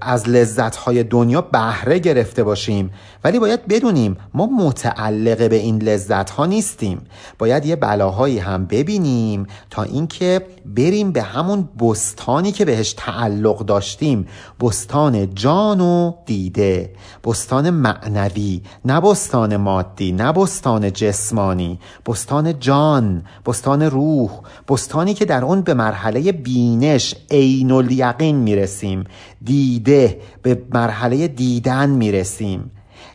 [0.00, 2.90] از لذتهای دنیا بهره گرفته باشیم.
[3.24, 7.00] ولی باید بدونیم ما متعلق به این لذت ها نیستیم.
[7.38, 14.26] باید یه بلاهایی هم ببینیم تا اینکه بریم به همون بستانی که بهش تعلق داشتیم.
[14.60, 16.92] بستان جان و دیده.
[17.24, 21.78] بستان معنوی نه بستان مادی نه بستان جسمانی.
[22.06, 24.30] بستان جان بستان روح.
[24.68, 29.04] بستانی که در اون به مرحله بینش عین الیقین می‌رسیم.
[29.44, 32.70] دیده به مرحله دیدن می‌رسیم.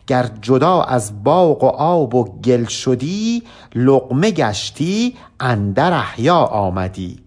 [0.06, 3.42] گر جدا از باغ و آب و گل شدی
[3.74, 7.18] لقمه گشتی اندر احیا آمدی.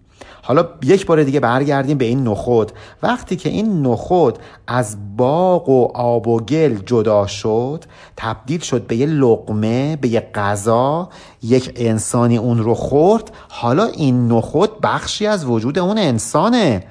[0.42, 2.72] حالا یک بار دیگه برگردیم به این نخود.
[3.02, 7.84] وقتی که این نخود از باغ و آب و گل جدا شد
[8.16, 11.08] تبدیل شد به یه لقمه به یه غذا
[11.42, 16.84] یک انسانی اون رو خورد حالا این نخود بخشی از وجود اون انسانه.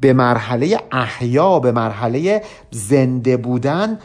[0.00, 3.98] به مرحله احیا به مرحله زنده بودن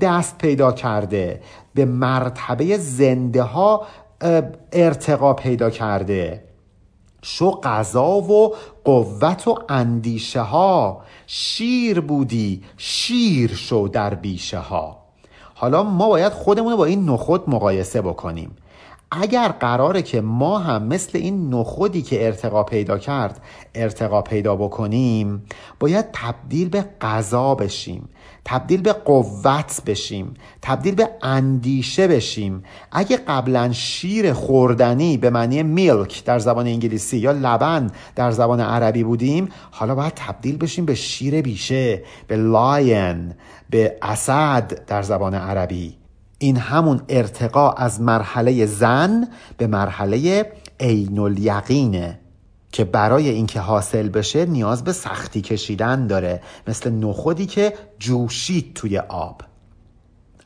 [0.00, 1.40] دست پیدا کرده.
[1.74, 3.86] به مرتبه زنده ها
[4.72, 6.44] ارتقا پیدا کرده.
[7.22, 14.98] شو قضا و قوت و اندیشه ها شیر بودی شیر شو در بیشه ها
[15.54, 18.56] حالا ما باید خودمون با این نخود مقایسه بکنیم.
[19.10, 23.40] اگر قراره که ما هم مثل این نخودی که ارتقا پیدا کرد
[23.74, 25.42] ارتقا پیدا بکنیم
[25.80, 28.08] باید تبدیل به غذا بشیم
[28.44, 32.62] تبدیل به قوت بشیم تبدیل به اندیشه بشیم.
[32.92, 39.04] اگه قبلا شیر خوردنی به معنی میلک در زبان انگلیسی یا لبن در زبان عربی
[39.04, 43.34] بودیم حالا باید تبدیل بشیم به شیر بیشه به لاین
[43.70, 46.07] به اسد در زبان عربی.
[46.38, 50.46] این همون ارتقا از مرحله زن به مرحله
[50.80, 52.20] عین الیقینه
[52.72, 58.98] که برای اینکه حاصل بشه نیاز به سختی کشیدن داره مثل نخودی که جوشید توی
[58.98, 59.42] آب.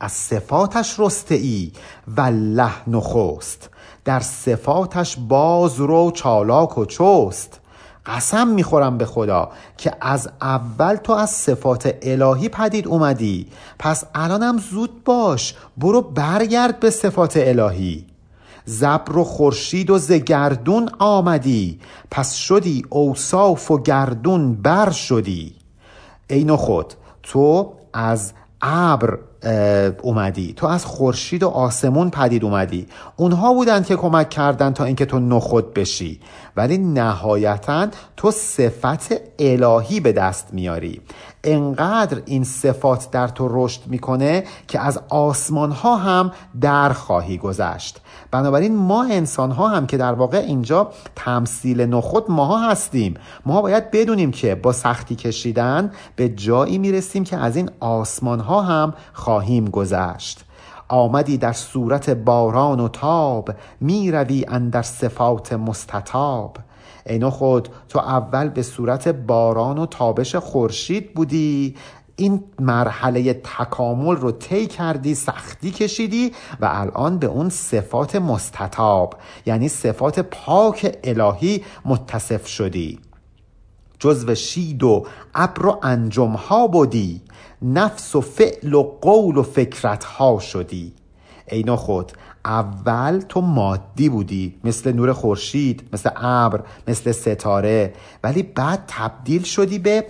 [0.01, 1.73] از صفاتش رسته ای
[2.17, 3.71] والله نخست
[4.05, 7.61] در صفاتش باز رو چالاک و چست.
[8.07, 13.47] قسم می‌خورم به خدا که از اول تو از صفات الهی پدید اومدی.
[13.79, 18.07] پس الانم زود باش برو برگرد به صفات الهی.
[18.65, 21.81] زبر و خورشید و زگردون آمدی.
[22.11, 25.55] پس شدی اوصاف و گردون بر شدی.
[26.31, 28.33] ای خود تو از
[28.63, 29.19] ابر
[30.03, 30.53] اومدی.
[30.53, 32.87] تو از خورشید و آسمون پدید اومدی.
[33.17, 36.21] اونها بودند که کمک کردن تا اینکه تو نخود بشی.
[36.57, 37.87] ولی نهایتا
[38.17, 41.01] تو صفت الهی به دست میاری.
[41.45, 48.02] انقدر این صفات در تو رشد می‌کنه که از آسمان ها هم در خواهی گذشت.
[48.33, 53.15] بنابراین ما انسان ها هم که در واقع اینجا تمثیل نخود ماها هستیم.
[53.47, 58.63] ما باید بدونیم که با سختی کشیدن به جایی می‌رسیم که از این آسمان ها
[58.63, 60.45] هم خواهیم گذشت.
[60.89, 66.57] آمدی در صورت باران و تاب می‌روی اندر صفات مستطاب.
[67.07, 71.77] اینو خود تو اول به صورت باران و تابش خورشید بودی
[72.23, 79.15] این مرحله تکامل رو طی کردی سختی کشیدی و الان به اون صفات مستطاب
[79.47, 82.99] یعنی صفات پاک الهی متصف شدی.
[83.99, 87.21] جزو شید و ابر و انجمها بودی
[87.63, 90.93] نفس و فعل و قول و فکرتها شدی.
[91.47, 92.13] ای خود
[92.45, 97.95] اول تو مادی بودی مثل نور خورشید مثل ابر مثل ستاره
[98.25, 100.05] ولی بعد تبدیل شدی به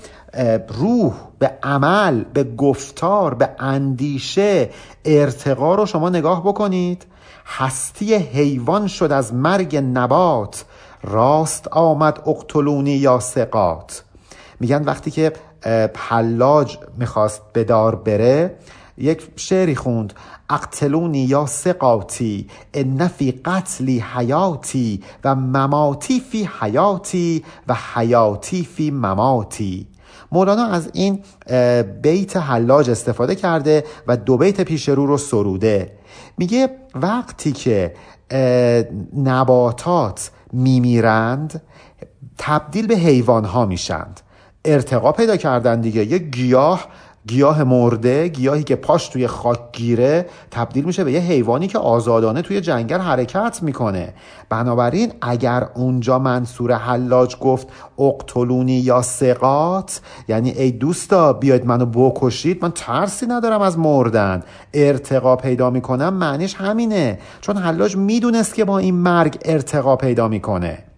[0.68, 4.70] روح به عمل به گفتار به اندیشه
[5.04, 7.06] ارتقا رو شما نگاه بکنید.
[7.46, 10.64] هستی حیوان شد از مرگ نبات.
[11.04, 14.04] راست آمد اقتلونی یا سقات
[14.60, 15.32] میگن وقتی که
[15.96, 18.56] حلاج می‌خواست به دار بره
[18.98, 20.12] یک شعری خوند.
[20.50, 29.86] اقتلونی یا سقاتی ان فی قتلی حیاتی و مماتی فی حیاتی و حیاتی فی مماتی.
[30.32, 31.22] مولانا از این
[32.02, 35.92] بیت حلاج استفاده کرده و دو بیت پیش رو رو سروده.
[36.38, 37.94] میگه وقتی که
[39.16, 41.62] نباتات میمیرند
[42.38, 44.20] تبدیل به حیوان ها میشند.
[44.64, 46.04] ارتقا پیدا کردن دیگه.
[46.04, 46.86] یه گیاه
[47.26, 52.42] گیاه مرده گیاهی که پاش توی خاک گیره تبدیل میشه به یه حیوانی که آزادانه
[52.42, 54.14] توی جنگل حرکت می‌کنه.
[54.48, 57.68] بنابراین اگر اونجا منصور حلاج گفت
[57.98, 64.42] اقتلونی یا سقات یعنی ای دوستا بیاید منو بکشید من ترسی ندارم از مردن.
[64.74, 67.18] ارتقا پیدا می‌کنم معنیش همینه.
[67.40, 70.91] چون حلاج می‌دونست که با این مرگ ارتقا پیدا می‌کنه.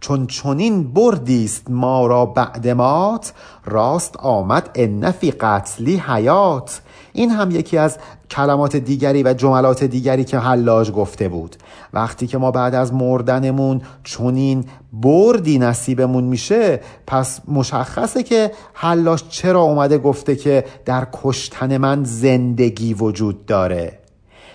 [0.00, 3.32] چون چنین بردیست ما را بعد مات
[3.64, 6.80] راست آمد ان فی قتلی حیات.
[7.12, 7.98] این هم یکی از
[8.30, 11.56] کلمات دیگری و جملات دیگری که حلاج گفته بود.
[11.92, 19.60] وقتی که ما بعد از مردنمون چنین بردی نصیبمون میشه پس مشخصه که حلاج چرا
[19.60, 24.00] اومده گفته که در کشتن من زندگی وجود داره.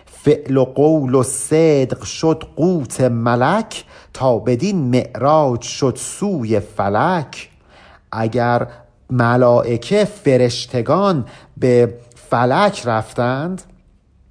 [0.06, 3.86] فعل و قول و صدق شد قوت ملک
[4.16, 7.50] تا بدین معراج شد سوی فلک
[8.12, 8.68] اگر
[9.10, 11.26] ملائکه فرشتگان
[11.58, 11.98] به
[12.30, 13.62] فلک رفتند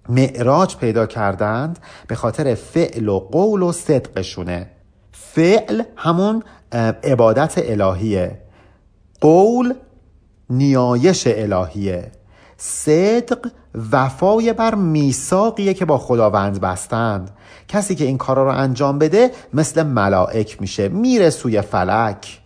[0.08, 4.70] معراج پیدا کردند به خاطر فعل و قول و صدقشونه.
[5.12, 6.42] فعل همون
[7.04, 8.40] عبادت الهیه.
[9.20, 9.74] قول
[10.50, 12.12] نیایش الهیه.
[12.56, 13.50] صدق
[13.92, 17.30] وفای بر میثاقیه که با خداوند بستند.
[17.68, 22.40] کسی که این کارا رو انجام بده مثل ملائک میشه میره سوی فلک.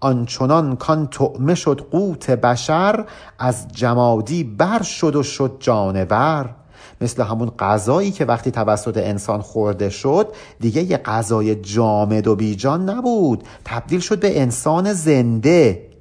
[0.00, 3.04] آنچنان کان تعمه شد قوت بشر
[3.38, 6.54] از جمادی بر شد و شد جانور.
[7.00, 10.28] مثل همون غذایی که وقتی توسط انسان خورده شد
[10.60, 13.44] دیگه یه غذای جامد و بیجان نبود.
[13.64, 15.91] تبدیل شد به انسان زنده.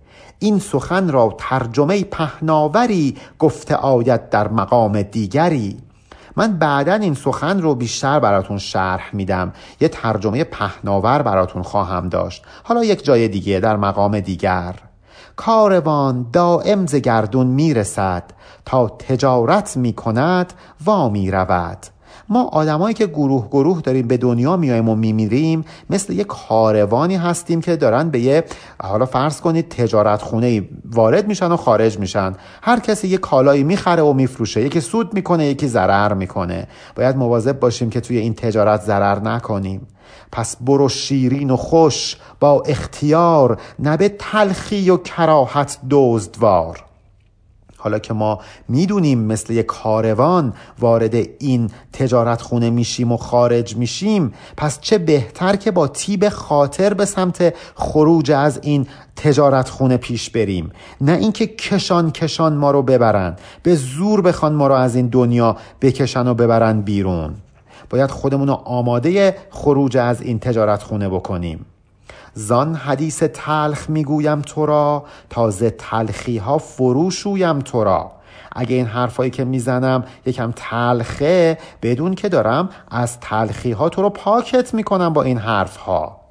[0.44, 5.78] این سخن را ترجمه پهناوری گفته آید در مقام دیگری.
[6.36, 9.54] من بعدا این سخن رو بیشتر براتون شرح میدم.
[9.82, 12.44] یه ترجمه پهناور براتون خواهم داشت.
[12.64, 14.76] حالا یک جای دیگه در مقام دیگر.
[15.36, 18.24] کاروان دائم ز گردون می‌رسد.
[18.66, 20.54] تا تجارت می‌کند
[20.86, 21.78] وا می‌رود.
[22.30, 27.62] ما آدمایی که گروه گروه داریم به دنیا میایم و میمیریم مثل یک کاروانی هستیم
[27.62, 28.44] که دارن به یه
[28.84, 32.34] حالا فرض کنید تجارت خونه وارد میشن و خارج میشن.
[32.62, 34.62] هر کسی یه کالایی می‌خره و میفروشه.
[34.62, 36.68] یکی سود می‌کنه یکی ضرر می‌کنه.
[36.96, 39.88] باید مواظب باشیم که توی این تجارت ضرر نکنیم.
[40.32, 46.91] پس برو شیرین و خوش با اختیار نه به تلخی و کراهت دزدوار.
[47.82, 54.34] حالا که ما می‌دونیم مثل یک کاروان وارد این تجارت خونه میشیم و خارج میشیم
[54.58, 60.30] پس چه بهتر که با تیب خاطر به سمت خروج از این تجارت خونه پیش
[60.30, 60.72] بریم.
[61.02, 65.58] نه اینکه کشان کشان ما رو ببرن به زور بخوان ما رو از این دنیا
[65.82, 67.34] بکشن و ببرن بیرون.
[67.90, 71.66] باید خودمون رو آماده خروج از این تجارت خونه بکنیم.
[72.34, 78.12] زان حدیث تلخ می‌گویم تو را تازه تلخی ها فروشویم تو را
[78.52, 84.10] اگه این حرفایی که می‌زنم یکم تلخه بدون که دارم از تلخی ها تو رو
[84.10, 86.22] پاکت می‌کنم با این حرف ها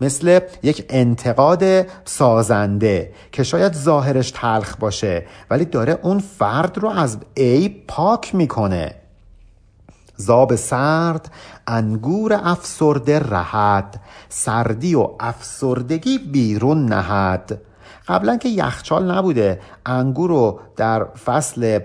[0.00, 1.64] مثل یک انتقاد
[2.04, 8.94] سازنده که شاید ظاهرش تلخ باشه ولی داره اون فرد رو از عیب پاک می‌کنه.
[10.16, 11.30] زاب سرد
[11.70, 17.60] انگور افسرده رهد سردی و افسردگی بیرون نهد.
[18.08, 21.78] قبلا که یخچال نبوده انگور رو در فصل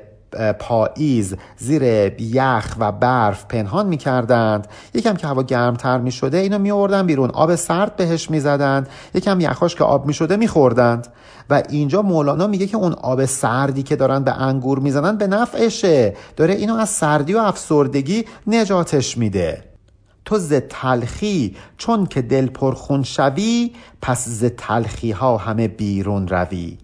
[0.59, 1.83] پاییز زیر
[2.21, 4.67] یخ و برف پنهان می‌کردند.
[4.93, 7.29] یکم که هوا گرمتر می‌شده اینو میوردن بیرون.
[7.29, 8.89] آب سرد بهش می‌زدند.
[9.13, 11.07] یکم یخاش که آب می‌شده میخوردند.
[11.49, 16.15] و اینجا مولانا میگه که اون آب سردی که دارن به انگور می‌زنن به نفعشه.
[16.35, 19.74] داره اینو از سردی و افسردگی نجاتش میده.
[20.25, 23.71] تو ز تلخی چون که دل پرخون شوی
[24.01, 26.77] پس ز تلخی ها همه بیرون روی.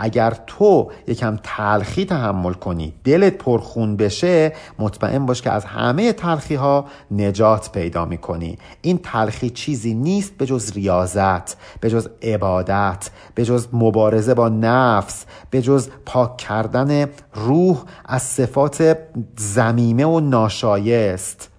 [0.00, 6.54] اگر تو یکم تلخی تحمل کنی دلت پرخون بشه مطمئن باش که از همه تلخی
[6.54, 8.58] ها نجات پیدا می‌کنی.
[8.82, 15.24] این تلخی چیزی نیست به جز ریاضت به جز عبادت به جز مبارزه با نفس
[15.50, 18.98] به جز پاک کردن روح از صفات
[19.36, 21.50] زمیمه و ناشایست.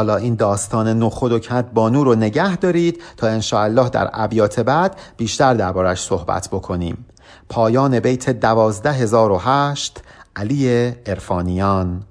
[0.00, 4.96] حالا این داستان نخود و کت بانو رو نگه دارید تا انشاءالله در ابیات بعد
[5.16, 7.06] بیشتر دربارش صحبت بکنیم.
[7.48, 10.02] پایان بیت دوازده هزار و هشت
[10.36, 12.02] علی ارفانیان